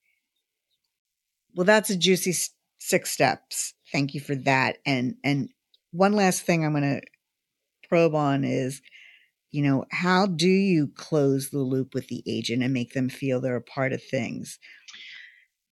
Well, 1.54 1.66
that's 1.66 1.90
a 1.90 1.96
juicy 1.96 2.32
six 2.78 3.10
steps. 3.10 3.74
Thank 3.92 4.14
you 4.14 4.20
for 4.20 4.34
that. 4.34 4.78
And 4.86 5.16
and 5.22 5.50
one 5.90 6.14
last 6.14 6.42
thing 6.42 6.64
I'm 6.64 6.72
going 6.72 7.00
to 7.00 7.02
probe 7.86 8.14
on 8.14 8.44
is, 8.44 8.80
you 9.52 9.62
know, 9.62 9.84
how 9.90 10.26
do 10.26 10.48
you 10.48 10.88
close 10.88 11.50
the 11.50 11.60
loop 11.60 11.94
with 11.94 12.08
the 12.08 12.22
agent 12.26 12.62
and 12.62 12.72
make 12.74 12.94
them 12.94 13.08
feel 13.08 13.40
they're 13.40 13.56
a 13.56 13.62
part 13.62 13.92
of 13.92 14.02
things? 14.02 14.58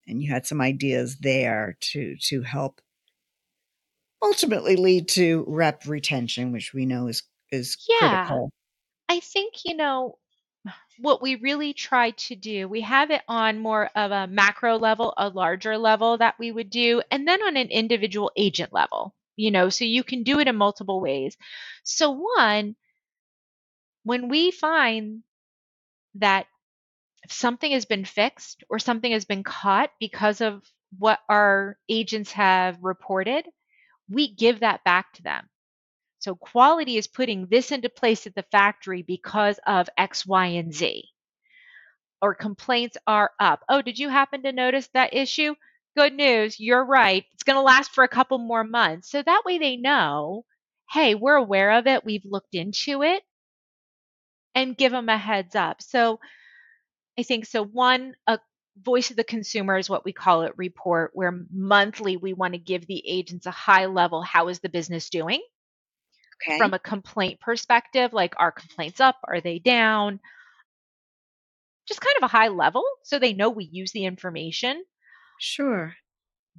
And 0.06 0.22
you 0.22 0.30
had 0.30 0.44
some 0.44 0.60
ideas 0.60 1.20
there 1.20 1.78
to 1.80 2.14
to 2.28 2.42
help 2.42 2.82
ultimately 4.22 4.76
lead 4.76 5.08
to 5.08 5.44
rep 5.46 5.86
retention, 5.86 6.52
which 6.52 6.72
we 6.72 6.86
know 6.86 7.06
is 7.06 7.22
is 7.52 7.76
Yeah. 7.88 8.38
critical. 8.38 8.50
I 9.08 9.20
think, 9.20 9.64
you 9.64 9.76
know, 9.76 10.18
what 10.98 11.22
we 11.22 11.36
really 11.36 11.74
try 11.74 12.12
to 12.12 12.36
do, 12.36 12.68
we 12.68 12.82
have 12.82 13.10
it 13.10 13.22
on 13.28 13.60
more 13.60 13.88
of 13.96 14.12
a 14.12 14.26
macro 14.28 14.78
level, 14.78 15.14
a 15.18 15.28
larger 15.30 15.78
level 15.78 16.18
that 16.18 16.38
we 16.38 16.52
would 16.52 16.70
do, 16.70 17.02
and 17.10 17.28
then 17.28 17.42
on 17.42 17.56
an 17.56 17.68
individual 17.70 18.32
agent 18.36 18.72
level, 18.72 19.14
you 19.36 19.50
know, 19.50 19.70
so 19.70 19.84
you 19.84 20.04
can 20.04 20.22
do 20.24 20.40
it 20.40 20.48
in 20.48 20.56
multiple 20.56 21.00
ways. 21.00 21.36
So, 21.84 22.10
one, 22.36 22.76
when 24.10 24.28
we 24.28 24.50
find 24.50 25.22
that 26.16 26.46
something 27.28 27.70
has 27.70 27.84
been 27.84 28.04
fixed 28.04 28.64
or 28.68 28.80
something 28.80 29.12
has 29.12 29.24
been 29.24 29.44
caught 29.44 29.90
because 30.00 30.40
of 30.40 30.64
what 30.98 31.20
our 31.28 31.78
agents 31.88 32.32
have 32.32 32.76
reported, 32.82 33.46
we 34.08 34.34
give 34.34 34.58
that 34.58 34.82
back 34.82 35.12
to 35.12 35.22
them. 35.22 35.48
So 36.18 36.34
quality 36.34 36.96
is 36.96 37.06
putting 37.06 37.46
this 37.46 37.70
into 37.70 37.88
place 37.88 38.26
at 38.26 38.34
the 38.34 38.42
factory 38.50 39.02
because 39.02 39.60
of 39.64 39.88
X, 39.96 40.26
Y, 40.26 40.46
and 40.46 40.74
Z. 40.74 41.04
Or 42.20 42.34
complaints 42.34 42.96
are 43.06 43.30
up. 43.38 43.62
Oh, 43.68 43.80
did 43.80 43.96
you 43.96 44.08
happen 44.08 44.42
to 44.42 44.50
notice 44.50 44.88
that 44.92 45.14
issue? 45.14 45.54
Good 45.96 46.14
news, 46.14 46.58
you're 46.58 46.84
right. 46.84 47.24
It's 47.32 47.44
going 47.44 47.58
to 47.58 47.62
last 47.62 47.92
for 47.92 48.02
a 48.02 48.08
couple 48.08 48.38
more 48.38 48.64
months. 48.64 49.08
So 49.08 49.22
that 49.22 49.44
way 49.46 49.58
they 49.58 49.76
know, 49.76 50.46
hey, 50.90 51.14
we're 51.14 51.36
aware 51.36 51.78
of 51.78 51.86
it. 51.86 52.04
We've 52.04 52.24
looked 52.24 52.56
into 52.56 53.04
it 53.04 53.22
and 54.54 54.76
give 54.76 54.92
them 54.92 55.08
a 55.08 55.18
heads 55.18 55.54
up. 55.54 55.82
So 55.82 56.20
I 57.18 57.22
think 57.22 57.46
so. 57.46 57.64
One, 57.64 58.14
a 58.26 58.38
voice 58.80 59.10
of 59.10 59.16
the 59.16 59.24
consumer 59.24 59.76
is 59.76 59.90
what 59.90 60.04
we 60.04 60.12
call 60.12 60.42
it 60.42 60.52
report, 60.56 61.10
where 61.14 61.44
monthly 61.52 62.16
we 62.16 62.32
want 62.32 62.54
to 62.54 62.58
give 62.58 62.86
the 62.86 63.02
agents 63.06 63.46
a 63.46 63.50
high 63.50 63.86
level 63.86 64.22
how 64.22 64.48
is 64.48 64.60
the 64.60 64.68
business 64.68 65.10
doing? 65.10 65.40
Okay. 66.42 66.56
from 66.56 66.72
a 66.72 66.78
complaint 66.78 67.38
perspective, 67.40 68.14
like 68.14 68.34
are 68.38 68.50
complaints 68.50 68.98
up? 68.98 69.16
Are 69.24 69.42
they 69.42 69.58
down? 69.58 70.20
Just 71.86 72.00
kind 72.00 72.16
of 72.16 72.22
a 72.22 72.28
high 72.28 72.48
level 72.48 72.82
so 73.02 73.18
they 73.18 73.34
know 73.34 73.50
we 73.50 73.64
use 73.64 73.92
the 73.92 74.06
information. 74.06 74.82
sure. 75.38 75.94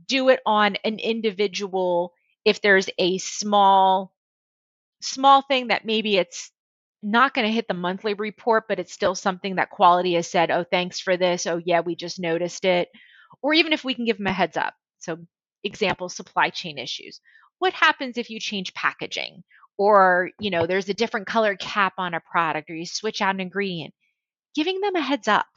Do 0.07 0.29
it 0.29 0.39
on 0.45 0.77
an 0.83 0.99
individual 0.99 2.13
if 2.45 2.61
there's 2.61 2.89
a 2.97 3.17
small 3.17 4.13
small 5.01 5.41
thing 5.41 5.67
that 5.67 5.83
maybe 5.85 6.17
it's 6.17 6.51
not 7.03 7.33
going 7.33 7.47
to 7.47 7.53
hit 7.53 7.67
the 7.67 7.73
monthly 7.73 8.13
report, 8.13 8.65
but 8.67 8.79
it's 8.79 8.93
still 8.93 9.15
something 9.15 9.55
that 9.55 9.69
quality 9.69 10.13
has 10.13 10.27
said, 10.27 10.51
oh, 10.51 10.63
thanks 10.63 10.99
for 10.99 11.17
this. 11.17 11.47
Oh, 11.47 11.61
yeah, 11.63 11.81
we 11.81 11.95
just 11.95 12.19
noticed 12.19 12.65
it. 12.65 12.89
Or 13.41 13.53
even 13.53 13.73
if 13.73 13.83
we 13.83 13.95
can 13.95 14.05
give 14.05 14.17
them 14.17 14.27
a 14.27 14.33
heads 14.33 14.57
up. 14.57 14.73
So, 14.99 15.17
example, 15.63 16.09
supply 16.09 16.49
chain 16.49 16.77
issues. 16.77 17.19
What 17.59 17.73
happens 17.73 18.17
if 18.17 18.29
you 18.29 18.39
change 18.39 18.73
packaging? 18.73 19.43
Or, 19.77 20.29
you 20.39 20.51
know, 20.51 20.67
there's 20.67 20.89
a 20.89 20.93
different 20.93 21.27
color 21.27 21.55
cap 21.55 21.93
on 21.97 22.13
a 22.13 22.19
product, 22.19 22.69
or 22.69 22.75
you 22.75 22.85
switch 22.85 23.21
out 23.21 23.33
an 23.35 23.41
ingredient. 23.41 23.93
Giving 24.53 24.81
them 24.81 24.95
a 24.95 25.01
heads 25.01 25.27
up, 25.27 25.47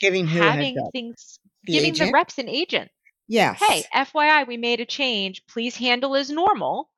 Giving 0.00 0.26
who 0.26 0.40
having 0.40 0.76
things, 0.92 1.38
The 1.64 1.74
giving 1.74 1.94
the 1.94 2.10
reps 2.12 2.38
an 2.38 2.48
agent. 2.48 2.90
Yes. 3.28 3.60
Hey, 3.60 3.84
FYI, 3.94 4.46
we 4.46 4.56
made 4.56 4.80
a 4.80 4.86
change. 4.86 5.46
Please 5.46 5.76
handle 5.76 6.16
as 6.16 6.30
normal. 6.30 6.90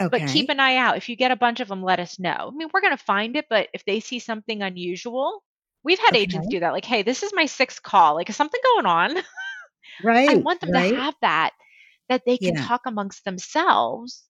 Okay. 0.00 0.10
But 0.10 0.26
keep 0.26 0.48
an 0.48 0.60
eye 0.60 0.76
out. 0.76 0.96
If 0.96 1.08
you 1.08 1.16
get 1.16 1.30
a 1.30 1.36
bunch 1.36 1.60
of 1.60 1.68
them, 1.68 1.82
let 1.82 2.00
us 2.00 2.18
know. 2.18 2.48
I 2.48 2.50
mean, 2.50 2.68
we're 2.72 2.80
going 2.80 2.96
to 2.96 3.02
find 3.04 3.36
it, 3.36 3.46
but 3.50 3.68
if 3.72 3.84
they 3.84 4.00
see 4.00 4.18
something 4.18 4.62
unusual, 4.62 5.42
we've 5.82 5.98
had 5.98 6.16
agents 6.16 6.48
do 6.48 6.60
that. 6.60 6.72
Like, 6.72 6.84
hey, 6.84 7.02
this 7.02 7.22
is 7.22 7.32
my 7.34 7.46
sixth 7.46 7.82
call. 7.82 8.14
Like, 8.14 8.30
is 8.30 8.36
something 8.36 8.60
going 8.62 8.86
on? 8.86 9.16
right. 10.04 10.28
I 10.28 10.36
want 10.36 10.60
them 10.60 10.72
right? 10.72 10.92
to 10.92 10.96
have 11.00 11.14
that, 11.22 11.50
that 12.08 12.22
they 12.26 12.36
can 12.38 12.54
Yeah. 12.54 12.66
talk 12.66 12.82
amongst 12.86 13.24
themselves 13.24 14.24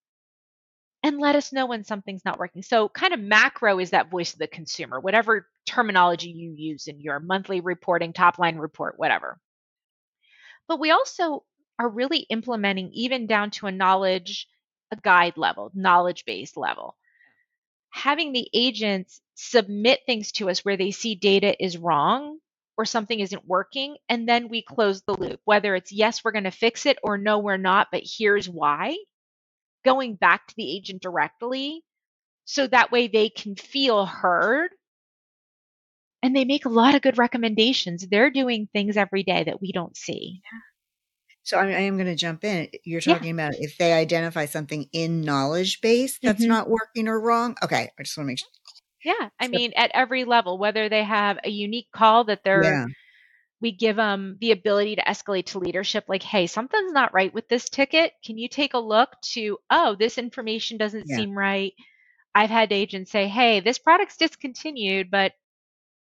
and 1.02 1.18
let 1.18 1.36
us 1.36 1.52
know 1.52 1.66
when 1.66 1.84
something's 1.84 2.24
not 2.24 2.38
working. 2.38 2.62
So, 2.62 2.88
kind 2.88 3.12
of 3.12 3.20
macro 3.20 3.78
is 3.78 3.90
that 3.90 4.10
voice 4.10 4.32
of 4.32 4.38
the 4.38 4.46
consumer, 4.46 5.00
whatever 5.00 5.48
terminology 5.66 6.30
you 6.30 6.52
use 6.56 6.86
in 6.88 7.00
your 7.00 7.20
monthly 7.20 7.60
reporting, 7.60 8.12
top 8.12 8.38
line 8.38 8.56
report, 8.56 8.98
whatever. 8.98 9.38
But 10.66 10.80
we 10.80 10.90
also 10.90 11.44
are 11.78 11.88
really 11.88 12.20
implementing 12.30 12.90
even 12.92 13.26
down 13.26 13.50
to 13.50 13.66
a 13.66 13.72
knowledge, 13.72 14.48
a 14.92 14.96
guide 14.96 15.36
level, 15.36 15.70
knowledge 15.74 16.24
based 16.24 16.56
level. 16.56 16.96
Having 17.90 18.32
the 18.32 18.48
agents 18.54 19.20
submit 19.34 20.00
things 20.06 20.32
to 20.32 20.50
us 20.50 20.64
where 20.64 20.76
they 20.76 20.90
see 20.90 21.14
data 21.14 21.62
is 21.62 21.78
wrong 21.78 22.38
or 22.76 22.84
something 22.84 23.20
isn't 23.20 23.46
working, 23.46 23.96
and 24.08 24.28
then 24.28 24.48
we 24.48 24.62
close 24.62 25.02
the 25.02 25.14
loop, 25.14 25.40
whether 25.44 25.74
it's 25.76 25.92
yes, 25.92 26.24
we're 26.24 26.32
going 26.32 26.44
to 26.44 26.50
fix 26.50 26.86
it 26.86 26.98
or 27.04 27.18
no, 27.18 27.38
we're 27.38 27.56
not, 27.56 27.88
but 27.92 28.02
here's 28.04 28.48
why. 28.48 28.96
Going 29.84 30.16
back 30.16 30.46
to 30.48 30.54
the 30.56 30.76
agent 30.76 31.02
directly 31.02 31.82
so 32.46 32.66
that 32.66 32.92
way 32.92 33.08
they 33.08 33.28
can 33.28 33.54
feel 33.56 34.06
heard 34.06 34.70
and 36.22 36.34
they 36.34 36.44
make 36.46 36.64
a 36.64 36.70
lot 36.70 36.94
of 36.94 37.02
good 37.02 37.18
recommendations. 37.18 38.06
They're 38.06 38.30
doing 38.30 38.68
things 38.72 38.96
every 38.96 39.22
day 39.22 39.44
that 39.44 39.60
we 39.60 39.72
don't 39.72 39.96
see. 39.96 40.40
So 41.44 41.58
I, 41.58 41.66
I 41.66 41.80
am 41.80 41.96
going 41.96 42.06
to 42.06 42.16
jump 42.16 42.42
in. 42.44 42.68
You're 42.84 43.00
Yeah. 43.06 43.14
talking 43.14 43.30
about 43.30 43.54
if 43.58 43.76
they 43.78 43.92
identify 43.92 44.46
something 44.46 44.88
in 44.92 45.20
knowledge 45.20 45.80
base 45.80 46.18
that's 46.22 46.42
Mhm. 46.44 46.48
not 46.48 46.68
working 46.68 47.06
or 47.06 47.20
wrong. 47.20 47.56
Okay, 47.62 47.90
I 47.98 48.02
just 48.02 48.16
want 48.16 48.26
to 48.26 48.28
make 48.32 48.38
sure. 48.38 48.48
Yeah, 49.04 49.28
I 49.38 49.46
So- 49.46 49.50
mean, 49.50 49.72
at 49.76 49.90
every 49.94 50.24
level, 50.24 50.56
whether 50.58 50.88
they 50.88 51.04
have 51.04 51.38
a 51.44 51.50
unique 51.50 51.90
call 51.92 52.24
that 52.24 52.42
they're, 52.44 52.62
Yeah, 52.64 52.86
we 53.60 53.72
give 53.72 53.96
them 53.96 54.36
the 54.40 54.50
ability 54.52 54.96
to 54.96 55.02
escalate 55.02 55.46
to 55.46 55.58
leadership, 55.58 56.04
like, 56.08 56.22
hey, 56.22 56.46
something's 56.46 56.92
not 56.92 57.14
right 57.14 57.32
with 57.32 57.48
this 57.48 57.68
ticket. 57.68 58.12
Can 58.24 58.36
you 58.38 58.48
take 58.48 58.74
a 58.74 58.78
look 58.78 59.10
to, 59.32 59.58
oh, 59.70 59.94
this 59.94 60.18
information 60.18 60.76
doesn't 60.78 61.04
Yeah. 61.06 61.16
seem 61.16 61.36
right. 61.36 61.72
I've 62.34 62.50
had 62.50 62.72
agents 62.72 63.10
say, 63.12 63.28
hey, 63.28 63.60
this 63.60 63.78
product's 63.78 64.16
discontinued, 64.16 65.10
but 65.10 65.32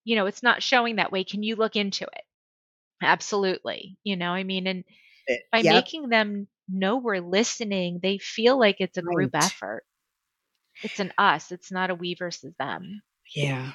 you 0.04 0.16
know, 0.16 0.26
it's 0.26 0.42
not 0.42 0.62
showing 0.62 0.96
that 0.96 1.12
way. 1.12 1.24
Can 1.24 1.42
you 1.42 1.56
look 1.56 1.76
into 1.76 2.04
it? 2.04 2.24
Absolutely. 3.02 3.96
You 4.02 4.16
know, 4.16 4.30
I 4.32 4.44
mean, 4.44 4.66
and 4.66 4.84
It- 5.30 5.42
by 5.52 5.58
yep. 5.60 5.74
making 5.74 6.08
them 6.08 6.48
know 6.68 6.96
we're 6.98 7.20
listening, 7.20 8.00
they 8.02 8.18
feel 8.18 8.58
like 8.58 8.76
it's 8.80 8.98
a 8.98 9.02
group 9.02 9.32
Right. 9.34 9.44
effort. 9.44 9.84
It's 10.82 11.00
an 11.00 11.12
us. 11.18 11.52
It's 11.52 11.70
not 11.72 11.90
a 11.90 11.94
we 11.94 12.14
versus 12.14 12.54
them. 12.58 13.02
yeah. 13.34 13.72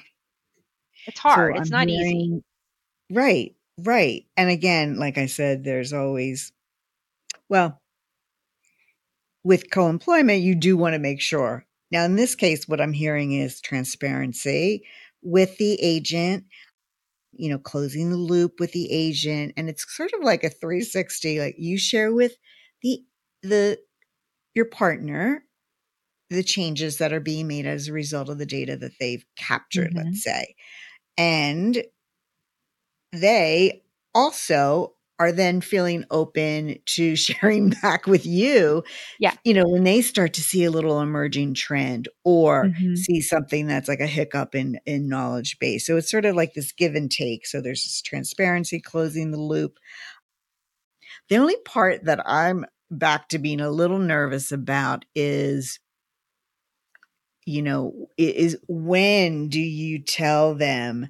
It's 1.06 1.20
So 1.20 1.28
hard. 1.28 1.56
it's 1.56 1.70
I'm 1.70 1.86
not 1.86 1.88
easy. 1.88 2.42
Right, 3.10 3.54
right. 3.78 4.26
And 4.36 4.50
again, 4.50 4.96
like 4.96 5.18
I 5.18 5.26
said, 5.26 5.62
there's 5.62 5.92
always, 5.92 6.52
well, 7.48 7.80
with 9.44 9.70
co 9.70 9.88
employment, 9.88 10.42
you 10.42 10.56
do 10.56 10.76
want 10.76 10.94
to 10.94 10.98
make 10.98 11.20
sure. 11.20 11.64
Now, 11.92 12.04
in 12.04 12.16
this 12.16 12.34
case, 12.34 12.66
what 12.66 12.80
I'm 12.80 12.92
hearing 12.92 13.32
is 13.32 13.60
transparency 13.60 14.82
with 15.22 15.56
the 15.58 15.74
agent, 15.80 16.44
you 17.38 17.50
know, 17.50 17.58
closing 17.58 18.10
the 18.10 18.16
loop 18.16 18.60
with 18.60 18.72
the 18.72 18.90
agent. 18.90 19.52
And 19.56 19.68
it's 19.68 19.84
sort 19.96 20.12
of 20.14 20.22
like 20.22 20.44
a 20.44 20.50
360, 20.50 21.40
like 21.40 21.56
you 21.58 21.78
share 21.78 22.12
with 22.12 22.36
the, 22.82 23.04
the, 23.42 23.78
your 24.54 24.66
partner 24.66 25.44
the 26.30 26.42
changes 26.44 26.98
that 26.98 27.12
are 27.12 27.20
being 27.20 27.48
made 27.48 27.66
as 27.66 27.88
a 27.88 27.92
result 27.92 28.28
of 28.28 28.38
the 28.38 28.46
data 28.46 28.76
that 28.76 28.92
they've 29.00 29.24
captured, 29.36 29.92
Mhm. 29.92 29.96
let's 29.96 30.22
say. 30.22 30.56
And 31.18 31.84
they 33.12 33.82
also 34.14 34.95
are 35.18 35.32
then 35.32 35.60
feeling 35.60 36.04
open 36.10 36.78
to 36.86 37.16
sharing 37.16 37.70
back 37.70 38.06
with 38.06 38.26
you. 38.26 38.82
Yeah. 39.18 39.36
You 39.44 39.54
know, 39.54 39.68
when 39.68 39.84
they 39.84 40.02
start 40.02 40.34
to 40.34 40.42
see 40.42 40.64
a 40.64 40.70
little 40.72 41.00
emerging 41.00 41.54
trend 41.54 42.08
or 42.24 42.70
Mhm. 42.70 42.94
see 42.94 43.20
something 43.20 43.66
that's 43.68 43.88
like 43.88 44.00
a 44.00 44.06
hiccup 44.06 44.54
in 44.54 44.78
in 44.86 45.08
knowledge 45.08 45.58
base. 45.60 45.86
So 45.86 45.96
it's 45.96 46.10
sort 46.10 46.24
of 46.26 46.36
like 46.36 46.54
this 46.54 46.72
give 46.72 46.94
and 46.96 47.10
take. 47.10 47.46
So 47.46 47.60
there's 47.60 47.84
this 47.84 48.02
transparency, 48.02 48.80
closing 48.80 49.30
the 49.30 49.40
loop. 49.40 49.78
The 51.28 51.36
only 51.36 51.56
part 51.64 52.04
that 52.04 52.20
I'm 52.28 52.64
back 52.90 53.28
to 53.28 53.38
being 53.38 53.60
a 53.60 53.70
little 53.70 53.98
nervous 53.98 54.50
about 54.52 55.04
is 55.14 55.78
you 57.44 57.62
know, 57.62 58.08
is 58.18 58.56
when 58.68 59.48
do 59.48 59.60
you 59.60 60.00
tell 60.02 60.54
them 60.54 61.08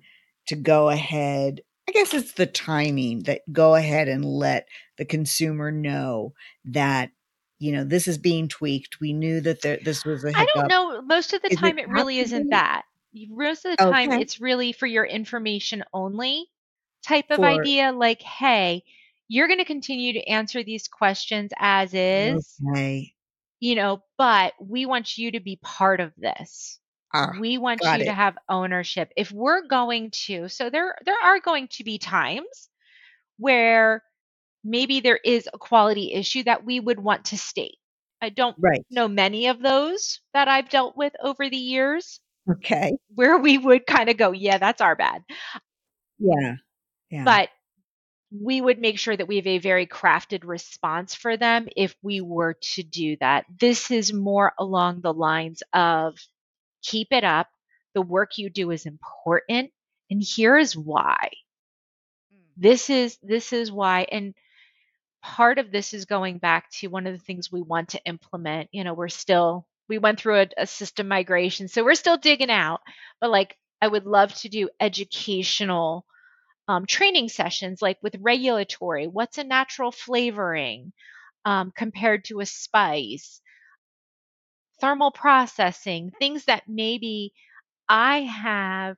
to 0.48 0.56
go 0.56 0.90
ahead? 0.90 1.60
I 1.88 1.92
guess 1.92 2.14
it's 2.14 2.32
the 2.32 2.46
timing 2.46 3.22
that 3.24 3.42
go 3.52 3.74
ahead 3.74 4.08
and 4.08 4.24
let 4.24 4.68
the 4.98 5.04
consumer 5.04 5.70
know 5.70 6.34
that, 6.66 7.10
you 7.58 7.72
know, 7.72 7.84
this 7.84 8.08
is 8.08 8.18
being 8.18 8.48
tweaked. 8.48 9.00
We 9.00 9.12
knew 9.12 9.40
that 9.42 9.62
there, 9.62 9.78
this 9.84 10.04
was 10.04 10.24
a 10.24 10.28
I 10.28 10.40
hiccup. 10.40 10.54
don't 10.54 10.68
know. 10.68 11.02
Most 11.02 11.32
of 11.32 11.42
the 11.42 11.52
Is 11.52 11.58
time, 11.58 11.78
it 11.78 11.88
really 11.88 12.18
isn't 12.18 12.50
that. 12.50 12.82
Most 13.28 13.64
of 13.64 13.70
the 13.70 13.76
time, 13.76 14.10
Okay. 14.10 14.20
it's 14.20 14.40
really 14.40 14.72
for 14.72 14.86
your 14.86 15.04
information 15.04 15.84
only 15.94 16.46
type 17.02 17.30
of 17.30 17.36
For- 17.36 17.46
idea. 17.46 17.92
Like, 17.92 18.20
hey, 18.20 18.82
you're 19.28 19.46
going 19.46 19.58
to 19.60 19.64
continue 19.64 20.12
to 20.14 20.24
answer 20.28 20.62
these 20.62 20.88
questions 20.88 21.52
as 21.58 21.94
is, 21.94 22.58
Okay. 22.72 23.14
you 23.60 23.74
know, 23.74 24.02
but 24.18 24.54
we 24.60 24.86
want 24.86 25.16
you 25.16 25.30
to 25.30 25.40
be 25.40 25.58
part 25.62 26.00
of 26.00 26.12
this. 26.16 26.78
Ah, 27.16 27.32
we 27.40 27.58
want 27.58 27.80
you 27.82 28.04
to 28.04 28.12
have 28.12 28.36
ownership. 28.48 29.12
If 29.16 29.32
we're 29.32 29.66
going 29.66 30.10
to, 30.26 30.48
so 30.48 30.70
there 30.70 30.96
there 31.04 31.20
are 31.22 31.40
going 31.40 31.68
to 31.72 31.84
be 31.84 31.98
times 31.98 32.68
where 33.38 34.02
maybe 34.64 35.00
there 35.00 35.20
is 35.22 35.48
a 35.52 35.58
quality 35.58 36.12
issue 36.12 36.42
that 36.44 36.64
we 36.64 36.80
would 36.80 36.98
want 36.98 37.26
to 37.26 37.38
state. 37.38 37.78
I 38.20 38.30
don't 38.30 38.56
right. 38.58 38.84
know 38.90 39.08
many 39.08 39.48
of 39.48 39.60
those 39.60 40.20
that 40.34 40.48
I've 40.48 40.68
dealt 40.68 40.96
with 40.96 41.12
over 41.22 41.48
the 41.48 41.56
years 41.56 42.20
Okay. 42.50 42.96
where 43.14 43.38
we 43.38 43.58
would 43.58 43.86
kind 43.86 44.08
of 44.08 44.16
go, 44.16 44.32
yeah, 44.32 44.58
that's 44.58 44.80
our 44.80 44.96
bad. 44.96 45.22
Yeah. 46.18 46.54
Yeah. 47.10 47.24
But 47.24 47.48
we 48.30 48.60
would 48.60 48.78
make 48.78 48.98
sure 48.98 49.16
that 49.16 49.28
we 49.28 49.36
have 49.36 49.46
a 49.46 49.58
very 49.58 49.86
crafted 49.86 50.44
response 50.44 51.14
for 51.14 51.36
them 51.36 51.68
if 51.76 51.94
we 52.02 52.20
were 52.20 52.54
to 52.74 52.82
do 52.82 53.16
that. 53.20 53.46
This 53.60 53.90
is 53.90 54.12
more 54.12 54.52
along 54.58 55.00
the 55.00 55.14
lines 55.14 55.62
of 55.72 56.18
keep 56.86 57.08
it 57.12 57.24
up. 57.24 57.48
The 57.94 58.02
work 58.02 58.38
you 58.38 58.50
do 58.50 58.70
is 58.70 58.86
important. 58.86 59.70
And 60.10 60.22
here 60.22 60.56
is 60.56 60.76
why. 60.76 61.30
This 62.56 62.88
is 62.90 63.18
this 63.22 63.52
is 63.52 63.70
why. 63.70 64.06
And 64.10 64.34
part 65.22 65.58
of 65.58 65.70
this 65.70 65.92
is 65.92 66.04
going 66.04 66.38
back 66.38 66.70
to 66.70 66.88
one 66.88 67.06
of 67.06 67.12
the 67.12 67.24
things 67.24 67.50
we 67.50 67.62
want 67.62 67.90
to 67.90 68.04
implement. 68.04 68.68
You 68.72 68.84
know, 68.84 68.94
we're 68.94 69.08
still 69.08 69.66
we 69.88 69.98
went 69.98 70.20
through 70.20 70.40
a, 70.40 70.48
a 70.58 70.66
system 70.66 71.08
migration, 71.08 71.68
so 71.68 71.84
we're 71.84 71.94
still 71.94 72.16
digging 72.16 72.50
out. 72.50 72.80
But 73.20 73.30
like 73.30 73.56
I 73.82 73.88
would 73.88 74.06
love 74.06 74.32
to 74.36 74.48
do 74.48 74.70
educational 74.80 76.06
um, 76.68 76.86
training 76.86 77.28
sessions 77.28 77.80
like 77.82 77.98
with 78.02 78.16
regulatory 78.20 79.06
what's 79.06 79.38
a 79.38 79.44
natural 79.44 79.92
flavoring 79.92 80.92
um, 81.44 81.72
compared 81.76 82.24
to 82.24 82.40
a 82.40 82.46
spice 82.46 83.40
thermal 84.80 85.10
processing 85.10 86.12
things 86.18 86.44
that 86.46 86.64
maybe 86.68 87.32
i 87.88 88.20
have 88.22 88.96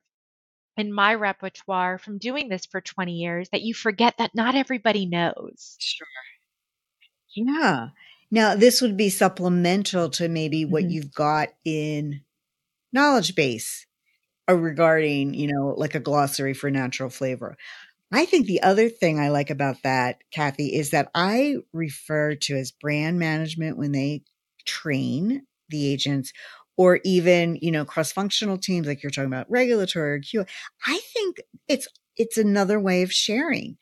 in 0.77 0.93
my 0.93 1.13
repertoire 1.15 1.97
from 1.97 2.17
doing 2.17 2.49
this 2.49 2.65
for 2.65 2.81
20 2.81 3.13
years 3.13 3.49
that 3.51 3.61
you 3.61 3.73
forget 3.73 4.15
that 4.17 4.31
not 4.35 4.55
everybody 4.55 5.05
knows 5.05 5.75
Sure. 5.79 6.07
Yeah. 7.35 7.89
Now, 8.31 8.55
this 8.55 8.81
would 8.81 8.97
be 8.97 9.09
supplemental 9.09 10.09
to 10.11 10.27
maybe 10.27 10.65
what 10.65 10.83
Mhm. 10.83 10.91
you've 10.91 11.13
got 11.13 11.49
in 11.65 12.21
knowledge 12.93 13.35
base 13.35 13.85
uh, 14.49 14.55
regarding, 14.55 15.33
you 15.33 15.47
know, 15.47 15.73
like 15.77 15.95
a 15.95 15.99
glossary 15.99 16.53
for 16.53 16.71
natural 16.71 17.09
flavor. 17.09 17.57
I 18.11 18.25
think 18.25 18.47
the 18.47 18.63
other 18.63 18.89
thing 18.89 19.19
I 19.19 19.29
like 19.29 19.49
about 19.49 19.83
that, 19.83 20.19
Cathy, 20.31 20.75
is 20.75 20.91
that 20.91 21.11
I 21.15 21.57
refer 21.73 22.35
to 22.35 22.55
as 22.57 22.71
brand 22.71 23.19
management 23.19 23.77
when 23.77 23.91
they 23.93 24.23
train 24.65 25.45
the 25.69 25.91
agents 25.91 26.31
or 26.77 26.99
even, 27.03 27.57
you 27.61 27.71
know, 27.71 27.83
cross-functional 27.85 28.57
teams 28.57 28.87
like 28.87 29.03
you're 29.03 29.09
talking 29.11 29.27
about 29.27 29.49
regulatory 29.49 30.13
or 30.15 30.19
Q. 30.19 30.45
I 30.85 30.99
think 31.13 31.37
it's 31.67 31.87
it's 32.17 32.37
another 32.37 32.79
way 32.79 33.01
of 33.03 33.11
sharing 33.13 33.77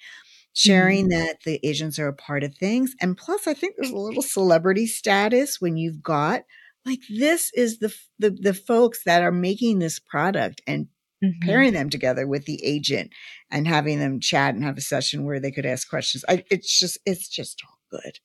sharing 0.53 1.09
that 1.09 1.37
the 1.45 1.59
agents 1.63 1.99
are 1.99 2.07
a 2.07 2.13
part 2.13 2.43
of 2.43 2.55
things. 2.55 2.95
And 3.01 3.15
plus, 3.17 3.47
I 3.47 3.53
think 3.53 3.75
there's 3.75 3.91
a 3.91 3.97
little 3.97 4.21
celebrity 4.23 4.87
status 4.87 5.61
when 5.61 5.77
you've 5.77 6.01
got 6.01 6.43
like 6.85 6.99
this 7.09 7.51
is 7.53 7.79
the 7.79 7.93
the, 8.19 8.31
the 8.31 8.53
folks 8.53 9.03
that 9.05 9.21
are 9.21 9.31
making 9.31 9.79
this 9.79 9.99
product 9.99 10.61
and 10.67 10.87
Mhm. 11.23 11.41
pairing 11.41 11.73
them 11.73 11.89
together 11.89 12.27
with 12.27 12.45
the 12.45 12.63
agent 12.63 13.11
and 13.51 13.67
having 13.67 13.99
them 13.99 14.19
chat 14.19 14.53
and 14.55 14.63
have 14.63 14.77
a 14.77 14.81
session 14.81 15.23
where 15.23 15.39
they 15.39 15.51
could 15.51 15.65
ask 15.65 15.89
questions. 15.89 16.23
I, 16.29 16.43
it's 16.51 16.79
just 16.79 16.97
it's 17.05 17.27
just 17.27 17.61
all 17.67 17.79
good. 17.89 18.19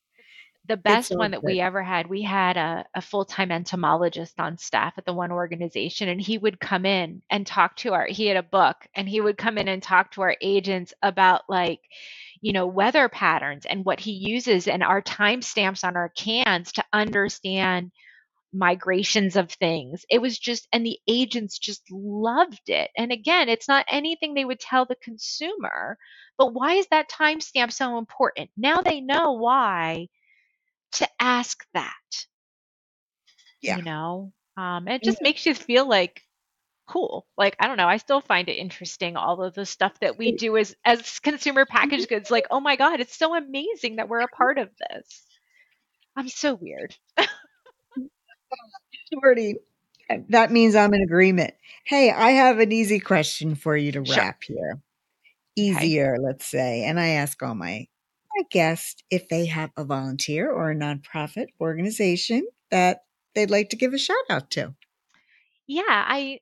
The 0.69 0.77
best 0.77 1.11
one 1.17 1.33
that 1.33 1.43
we 1.43 1.61
ever 1.61 1.83
had, 1.83 2.07
we 2.07 2.23
had 2.23 2.57
a, 2.57 2.85
a 2.95 3.01
full 3.01 3.25
time 3.25 3.51
entomologist 3.51 4.39
on 4.39 4.59
staff 4.59 4.95
at 4.97 5.05
the 5.05 5.13
one 5.13 5.33
organization, 5.33 6.09
and 6.09 6.21
he 6.21 6.39
would 6.39 6.61
come 6.61 6.87
in 6.87 7.23
and 7.31 7.47
talk 7.47 7.77
to 7.77 7.93
our, 7.93 8.07
he 8.07 8.27
had 8.27 8.37
a 8.37 8.43
book, 8.43 8.77
and 8.95 9.09
he 9.09 9.21
would 9.21 9.37
come 9.37 9.59
in 9.59 9.69
and 9.69 9.83
talk 9.83 10.13
to 10.13 10.23
our 10.23 10.37
agents 10.41 10.95
about 11.03 11.43
like, 11.49 11.81
you 12.41 12.53
know, 12.53 12.67
weather 12.67 13.09
patterns 13.09 13.67
and 13.67 13.85
what 13.85 14.01
he 14.01 14.13
uses 14.13 14.69
and 14.69 14.83
our 14.83 15.03
timestamps 15.03 15.85
on 15.85 15.97
our 15.97 16.11
cans 16.11 16.73
to 16.73 16.85
understand 16.93 17.91
migrations 18.53 19.37
of 19.37 19.51
things. 19.51 20.05
It 20.11 20.21
was 20.21 20.39
just, 20.39 20.69
and 20.73 20.85
the 20.85 20.99
agents 21.09 21.59
just 21.59 21.83
loved 21.91 22.69
it. 22.69 22.91
And 22.97 23.11
again, 23.11 23.49
it's 23.49 23.69
not 23.69 23.87
anything 23.91 24.35
they 24.35 24.45
would 24.45 24.61
tell 24.61 24.85
the 24.85 24.97
consumer, 25.03 25.97
but 26.39 26.53
why 26.53 26.75
is 26.75 26.87
that 26.91 27.11
timestamp 27.11 27.73
so 27.73 27.99
important? 27.99 28.51
Now 28.57 28.81
they 28.81 29.01
know 29.01 29.33
why 29.33 30.09
to 30.93 31.09
ask 31.21 31.65
that. 31.75 31.93
Yeah. 33.61 33.77
You 33.77 33.83
know, 33.85 34.33
um, 34.57 34.89
it 34.89 35.03
mm. 35.03 35.05
just 35.05 35.23
makes 35.23 35.47
you 35.47 35.55
feel 35.55 35.89
like 35.89 36.23
cool. 36.89 37.27
Like 37.37 37.57
I 37.59 37.67
don't 37.69 37.77
know, 37.77 37.89
I 37.89 37.97
still 37.97 38.21
find 38.21 38.49
it 38.49 38.55
interesting 38.55 39.17
all 39.17 39.43
of 39.43 39.55
the 39.55 39.65
stuff 39.65 39.99
that 40.01 40.19
we 40.19 40.29
It- 40.29 40.39
do 40.39 40.57
as 40.57 40.75
as 40.85 41.19
consumer 41.21 41.65
mm-hmm. 41.65 41.77
packaged 41.77 42.09
goods. 42.09 42.31
Like, 42.31 42.47
oh 42.51 42.61
my 42.61 42.77
god, 42.77 43.01
it's 43.01 43.17
so 43.17 43.35
amazing 43.35 43.97
that 43.97 44.09
we're 44.09 44.21
a 44.21 44.29
part 44.29 44.59
of 44.59 44.69
this. 44.79 45.23
I'm 46.17 46.29
so 46.29 46.55
weird. 46.55 46.95
Mm. 47.19 48.09
Already, 49.15 49.55
eh, 50.11 50.19
that 50.29 50.51
means 50.51 50.75
I'm 50.75 50.93
in 50.95 51.03
agreement. 51.03 51.55
Hey, 51.85 52.11
I 52.11 52.31
have 52.33 52.59
an 52.59 52.73
easy 52.73 53.01
question 53.01 53.55
for 53.55 53.77
you 53.77 53.93
to 53.93 54.05
Sure. 54.05 54.17
wrap 54.17 54.43
here. 54.43 54.81
Easier, 55.57 56.17
let's 56.21 56.47
say. 56.47 56.85
And 56.85 56.99
I 56.99 57.09
ask 57.09 57.43
all 57.43 57.55
my 57.55 57.89
a 58.43 58.49
guest 58.51 59.03
if 59.11 59.29
they 59.29 59.47
have 59.47 59.71
a 59.77 59.85
volunteer 59.85 60.51
or 60.51 60.71
a 60.71 60.77
nonprofit 60.77 61.47
organization 61.61 62.47
that 62.71 63.05
they'd 63.35 63.51
like 63.51 63.71
to 63.71 63.77
give 63.77 63.95
a 63.95 63.99
shout 63.99 64.17
out 64.29 64.51
to. 64.51 64.75
Yeah, 65.67 65.83
I 65.89 66.41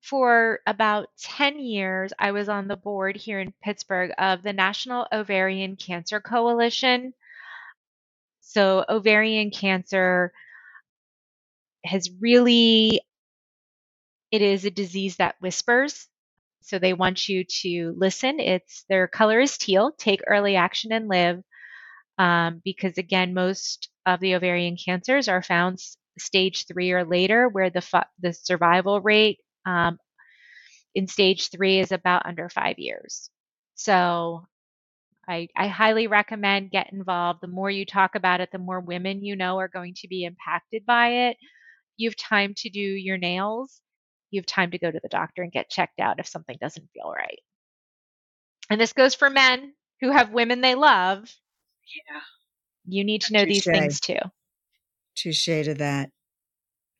for 0.00 0.60
about 0.66 1.08
10 1.20 1.58
years 1.58 2.12
I 2.18 2.32
was 2.32 2.48
on 2.48 2.68
the 2.68 2.76
board 2.76 3.16
here 3.16 3.40
in 3.40 3.52
Pittsburgh 3.62 4.12
of 4.18 4.42
the 4.42 4.52
National 4.52 5.06
Ovarian 5.12 5.76
Cancer 5.76 6.20
Coalition. 6.20 7.12
So 8.40 8.84
ovarian 8.88 9.50
cancer 9.50 10.32
has 11.84 12.10
really 12.20 13.00
it 14.30 14.42
is 14.42 14.64
a 14.64 14.70
disease 14.70 15.16
that 15.16 15.36
whispers. 15.40 16.06
So 16.68 16.78
they 16.78 16.94
want 16.94 17.28
you 17.28 17.44
to 17.62 17.94
listen. 17.98 18.40
It's 18.40 18.84
their 18.88 19.08
color 19.08 19.40
is 19.40 19.58
teal. 19.58 19.92
Take 19.98 20.22
early 20.28 20.56
action 20.56 20.92
and 20.92 21.08
live. 21.08 21.42
Um, 22.18 22.62
because 22.64 22.98
again, 22.98 23.34
most 23.34 23.90
of 24.06 24.20
the 24.20 24.34
ovarian 24.36 24.76
cancers 24.76 25.28
are 25.28 25.42
found 25.42 25.80
stage 26.18 26.66
three 26.66 26.92
or 26.92 27.04
later, 27.04 27.48
where 27.48 27.70
the 27.70 27.80
fu- 27.82 27.98
the 28.20 28.32
survival 28.32 29.00
rate 29.00 29.40
um, 29.66 29.98
in 30.94 31.06
stage 31.06 31.50
three 31.50 31.80
is 31.80 31.92
about 31.92 32.26
under 32.26 32.48
five 32.48 32.78
years. 32.78 33.30
So 33.74 34.46
I, 35.28 35.48
I 35.56 35.68
highly 35.68 36.06
recommend 36.08 36.70
get 36.72 36.92
involved. 36.92 37.40
The 37.42 37.48
more 37.48 37.70
you 37.70 37.86
talk 37.86 38.14
about 38.16 38.40
it, 38.40 38.50
the 38.52 38.58
more 38.58 38.80
women 38.80 39.24
you 39.24 39.36
know 39.36 39.58
are 39.58 39.68
going 39.68 39.94
to 39.98 40.08
be 40.08 40.24
impacted 40.24 40.86
by 40.86 41.28
it. 41.28 41.38
You 41.98 42.10
have 42.10 42.16
time 42.16 42.54
to 42.58 42.70
do 42.70 42.80
your 42.80 43.18
nails. 43.18 43.80
You 44.30 44.40
have 44.40 44.46
time 44.46 44.70
to 44.72 44.78
go 44.78 44.90
to 44.90 45.00
the 45.02 45.08
doctor 45.08 45.42
and 45.42 45.52
get 45.52 45.70
checked 45.70 46.00
out 46.00 46.20
if 46.20 46.26
something 46.26 46.56
doesn't 46.60 46.88
feel 46.92 47.10
right. 47.10 47.40
And 48.70 48.80
this 48.80 48.92
goes 48.92 49.14
for 49.14 49.30
men 49.30 49.72
who 50.00 50.10
have 50.10 50.32
women 50.32 50.60
they 50.60 50.74
love. 50.74 51.32
Yeah. 52.10 52.20
You 52.86 53.04
need 53.04 53.22
to 53.22 53.32
know 53.32 53.44
these 53.44 53.64
things 53.64 54.00
too. 54.00 54.18
Touche 55.16 55.44
to 55.44 55.74
that. 55.74 56.10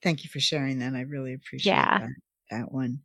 Thank 0.03 0.24
you 0.24 0.31
for 0.31 0.41
sharing 0.41 0.79
that. 0.79 0.95
I 0.95 1.03
really 1.03 1.35
appreciate 1.35 1.72
Yeah. 1.72 1.99
that, 1.99 2.14
that 2.51 2.72
one. 2.72 3.01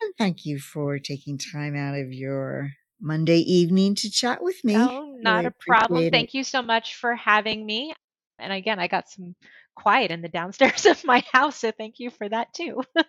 And 0.00 0.14
thank 0.18 0.44
you 0.44 0.58
for 0.58 0.98
taking 0.98 1.38
time 1.38 1.76
out 1.76 1.94
of 1.94 2.12
your 2.12 2.70
Monday 3.00 3.38
evening 3.38 3.94
to 3.96 4.10
chat 4.10 4.42
with 4.42 4.62
me. 4.64 4.76
Oh, 4.76 5.16
not 5.20 5.44
Really 5.44 5.46
a 5.46 5.52
problem. 5.66 6.04
it. 6.04 6.10
Thank 6.10 6.34
you 6.34 6.44
so 6.44 6.62
much 6.62 6.96
for 6.96 7.14
having 7.14 7.64
me. 7.64 7.94
And 8.38 8.52
again, 8.52 8.78
I 8.78 8.88
got 8.88 9.08
some 9.08 9.34
quiet 9.74 10.10
in 10.10 10.22
the 10.22 10.28
downstairs 10.28 10.86
of 10.86 11.04
my 11.04 11.22
house, 11.32 11.56
so 11.56 11.70
thank 11.70 11.98
you 11.98 12.10
for 12.10 12.28
that 12.28 12.52
too. 12.54 12.82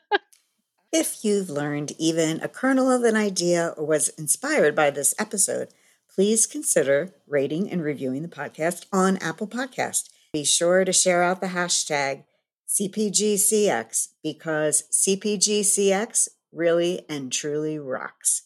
If 0.97 1.25
you've 1.25 1.49
learned 1.49 1.91
even 1.99 2.39
a 2.41 2.47
kernel 2.47 2.89
of 2.89 3.03
an 3.03 3.17
idea 3.17 3.73
or 3.75 3.85
was 3.85 4.07
inspired 4.17 4.75
by 4.75 4.91
this 4.91 5.13
episode, 5.19 5.67
please 6.07 6.47
consider 6.47 7.13
rating 7.27 7.69
and 7.69 7.83
reviewing 7.83 8.21
the 8.21 8.29
podcast 8.29 8.85
on 8.93 9.17
Apple 9.17 9.45
Podcast. 9.45 10.09
Be 10.31 10.45
sure 10.45 10.85
to 10.85 10.93
share 10.93 11.21
out 11.21 11.41
the 11.41 11.47
hashtag 11.47 12.23
CPGCX 12.69 14.07
because 14.23 14.83
CPGCX 14.89 16.29
really 16.53 17.05
and 17.09 17.29
truly 17.29 17.77
rocks. 17.77 18.43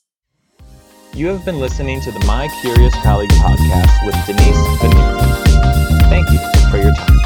You 1.13 1.28
have 1.28 1.45
been 1.45 1.59
listening 1.59 2.01
to 2.01 2.11
the 2.11 2.26
My 2.26 2.47
Curious 2.61 2.95
Colleague 3.03 3.30
podcast 3.30 4.05
with 4.07 4.15
Denise 4.26 4.57
Veneri. 4.80 6.09
Thank 6.09 6.32
you 6.32 6.39
for 6.72 6.78
your 6.78 6.95
time. 6.95 7.18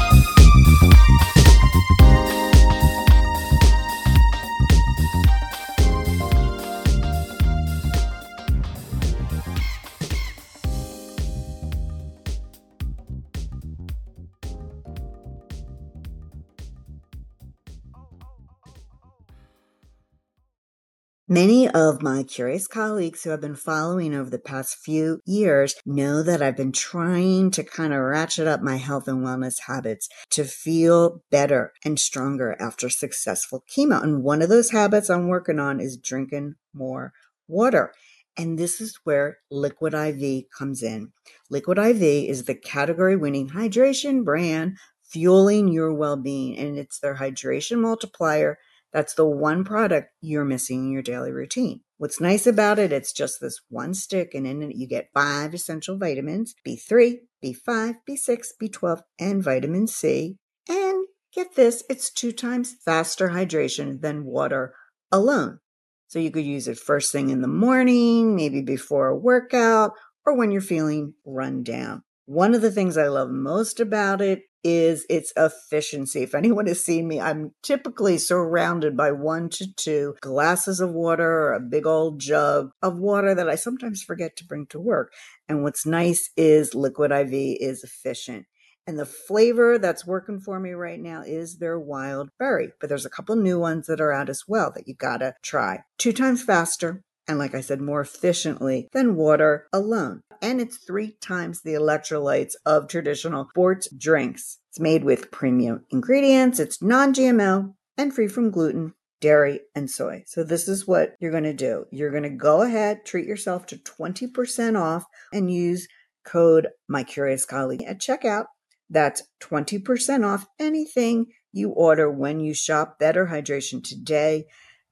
Many 21.34 21.68
of 21.68 22.00
my 22.00 22.22
curious 22.22 22.68
colleagues 22.68 23.24
who 23.24 23.30
have 23.30 23.40
been 23.40 23.56
following 23.56 24.14
over 24.14 24.30
the 24.30 24.38
past 24.38 24.76
few 24.76 25.20
years 25.26 25.74
know 25.84 26.22
that 26.22 26.40
I've 26.40 26.56
been 26.56 26.70
trying 26.70 27.50
to 27.50 27.64
kind 27.64 27.92
of 27.92 27.98
ratchet 27.98 28.46
up 28.46 28.62
my 28.62 28.76
health 28.76 29.08
and 29.08 29.26
wellness 29.26 29.62
habits 29.66 30.08
to 30.30 30.44
feel 30.44 31.24
better 31.32 31.72
and 31.84 31.98
stronger 31.98 32.56
after 32.60 32.88
successful 32.88 33.64
chemo. 33.68 34.00
And 34.00 34.22
one 34.22 34.42
of 34.42 34.48
those 34.48 34.70
habits 34.70 35.10
I'm 35.10 35.26
working 35.26 35.58
on 35.58 35.80
is 35.80 35.96
drinking 35.96 36.54
more 36.72 37.12
water. 37.48 37.92
And 38.36 38.56
this 38.56 38.80
is 38.80 39.00
where 39.02 39.38
Liquid 39.50 39.92
IV 39.92 40.44
comes 40.56 40.84
in. 40.84 41.10
Liquid 41.50 41.78
IV 41.78 42.00
is 42.00 42.44
the 42.44 42.54
category 42.54 43.16
winning 43.16 43.48
hydration 43.48 44.24
brand 44.24 44.76
fueling 45.02 45.66
your 45.66 45.92
well 45.92 46.16
being, 46.16 46.56
and 46.56 46.78
it's 46.78 47.00
their 47.00 47.16
hydration 47.16 47.78
multiplier 47.80 48.56
that's 48.94 49.14
the 49.14 49.26
one 49.26 49.64
product 49.64 50.12
you're 50.20 50.44
missing 50.44 50.84
in 50.84 50.92
your 50.92 51.02
daily 51.02 51.32
routine. 51.32 51.80
What's 51.98 52.20
nice 52.20 52.46
about 52.46 52.78
it, 52.78 52.92
it's 52.92 53.12
just 53.12 53.40
this 53.40 53.60
one 53.68 53.92
stick, 53.92 54.34
and 54.34 54.46
in 54.46 54.62
it 54.62 54.76
you 54.76 54.86
get 54.86 55.10
five 55.12 55.52
essential 55.52 55.98
vitamins 55.98 56.54
B3, 56.66 57.16
B5, 57.44 57.96
B6, 58.08 58.46
B12, 58.62 59.00
and 59.18 59.42
vitamin 59.42 59.88
C. 59.88 60.36
And 60.68 61.08
get 61.34 61.56
this, 61.56 61.82
it's 61.90 62.12
two 62.12 62.30
times 62.30 62.76
faster 62.84 63.30
hydration 63.30 64.00
than 64.00 64.24
water 64.24 64.74
alone. 65.10 65.58
So 66.06 66.20
you 66.20 66.30
could 66.30 66.46
use 66.46 66.68
it 66.68 66.78
first 66.78 67.10
thing 67.10 67.30
in 67.30 67.42
the 67.42 67.48
morning, 67.48 68.36
maybe 68.36 68.62
before 68.62 69.08
a 69.08 69.18
workout, 69.18 69.90
or 70.24 70.36
when 70.36 70.52
you're 70.52 70.60
feeling 70.60 71.14
run 71.26 71.64
down. 71.64 72.04
One 72.26 72.54
of 72.54 72.62
the 72.62 72.70
things 72.70 72.96
I 72.96 73.08
love 73.08 73.30
most 73.30 73.80
about 73.80 74.20
it 74.20 74.42
is 74.64 75.06
its 75.10 75.32
efficiency. 75.36 76.22
If 76.22 76.34
anyone 76.34 76.66
has 76.66 76.84
seen 76.84 77.06
me, 77.06 77.20
I'm 77.20 77.52
typically 77.62 78.18
surrounded 78.18 78.96
by 78.96 79.12
one 79.12 79.50
to 79.50 79.72
two 79.76 80.14
glasses 80.20 80.80
of 80.80 80.92
water 80.92 81.30
or 81.30 81.52
a 81.52 81.60
big 81.60 81.86
old 81.86 82.18
jug 82.18 82.70
of 82.82 82.98
water 82.98 83.34
that 83.34 83.48
I 83.48 83.54
sometimes 83.54 84.02
forget 84.02 84.36
to 84.36 84.46
bring 84.46 84.66
to 84.66 84.80
work. 84.80 85.12
And 85.48 85.62
what's 85.62 85.84
nice 85.84 86.30
is 86.36 86.74
Liquid 86.74 87.12
IV 87.12 87.32
is 87.60 87.84
efficient. 87.84 88.46
And 88.86 88.98
the 88.98 89.06
flavor 89.06 89.78
that's 89.78 90.06
working 90.06 90.40
for 90.40 90.60
me 90.60 90.72
right 90.72 91.00
now 91.00 91.22
is 91.22 91.58
their 91.58 91.78
wild 91.78 92.30
berry. 92.38 92.70
But 92.80 92.88
there's 92.88 93.06
a 93.06 93.10
couple 93.10 93.36
new 93.36 93.58
ones 93.58 93.86
that 93.86 94.00
are 94.00 94.12
out 94.12 94.28
as 94.28 94.44
well 94.46 94.72
that 94.74 94.86
you 94.86 94.94
gotta 94.94 95.34
try. 95.42 95.84
Two 95.98 96.12
times 96.12 96.42
faster, 96.42 97.02
and 97.26 97.38
like 97.38 97.54
I 97.54 97.60
said, 97.60 97.80
more 97.80 98.00
efficiently 98.00 98.88
than 98.92 99.16
water 99.16 99.66
alone. 99.72 100.22
And 100.42 100.60
it's 100.60 100.76
three 100.76 101.16
times 101.20 101.62
the 101.62 101.72
electrolytes 101.72 102.54
of 102.66 102.88
traditional 102.88 103.48
sports 103.50 103.88
drinks. 103.96 104.58
It's 104.70 104.80
made 104.80 105.04
with 105.04 105.30
premium 105.30 105.84
ingredients, 105.90 106.58
it's 106.58 106.82
non 106.82 107.14
GMO, 107.14 107.74
and 107.96 108.14
free 108.14 108.28
from 108.28 108.50
gluten, 108.50 108.94
dairy, 109.20 109.60
and 109.74 109.90
soy. 109.90 110.24
So, 110.26 110.44
this 110.44 110.68
is 110.68 110.86
what 110.86 111.14
you're 111.20 111.30
going 111.30 111.44
to 111.44 111.54
do. 111.54 111.86
You're 111.90 112.10
going 112.10 112.24
to 112.24 112.30
go 112.30 112.62
ahead, 112.62 113.04
treat 113.04 113.26
yourself 113.26 113.66
to 113.66 113.76
20% 113.76 114.78
off, 114.78 115.04
and 115.32 115.52
use 115.52 115.88
code 116.24 116.68
My 116.88 117.04
Curious 117.04 117.44
Colleague 117.46 117.84
at 117.84 118.00
checkout. 118.00 118.46
That's 118.90 119.22
20% 119.42 120.26
off 120.26 120.46
anything 120.58 121.26
you 121.52 121.70
order 121.70 122.10
when 122.10 122.40
you 122.40 122.52
shop 122.52 122.98
Better 122.98 123.26
Hydration 123.26 123.82
today 123.82 124.46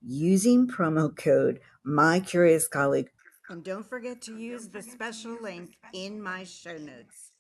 using 0.05 0.66
promo 0.66 1.14
code 1.14 1.61
My 1.84 2.20
Curious 2.20 2.68
Colleague. 2.68 3.11
And 3.48 3.62
don't 3.62 3.86
forget 3.86 4.22
to 4.22 4.38
use 4.38 4.68
the 4.68 4.82
special 4.82 5.36
link 5.42 5.76
in 5.92 6.22
my 6.22 6.44
show 6.44 6.78
notes. 6.78 7.32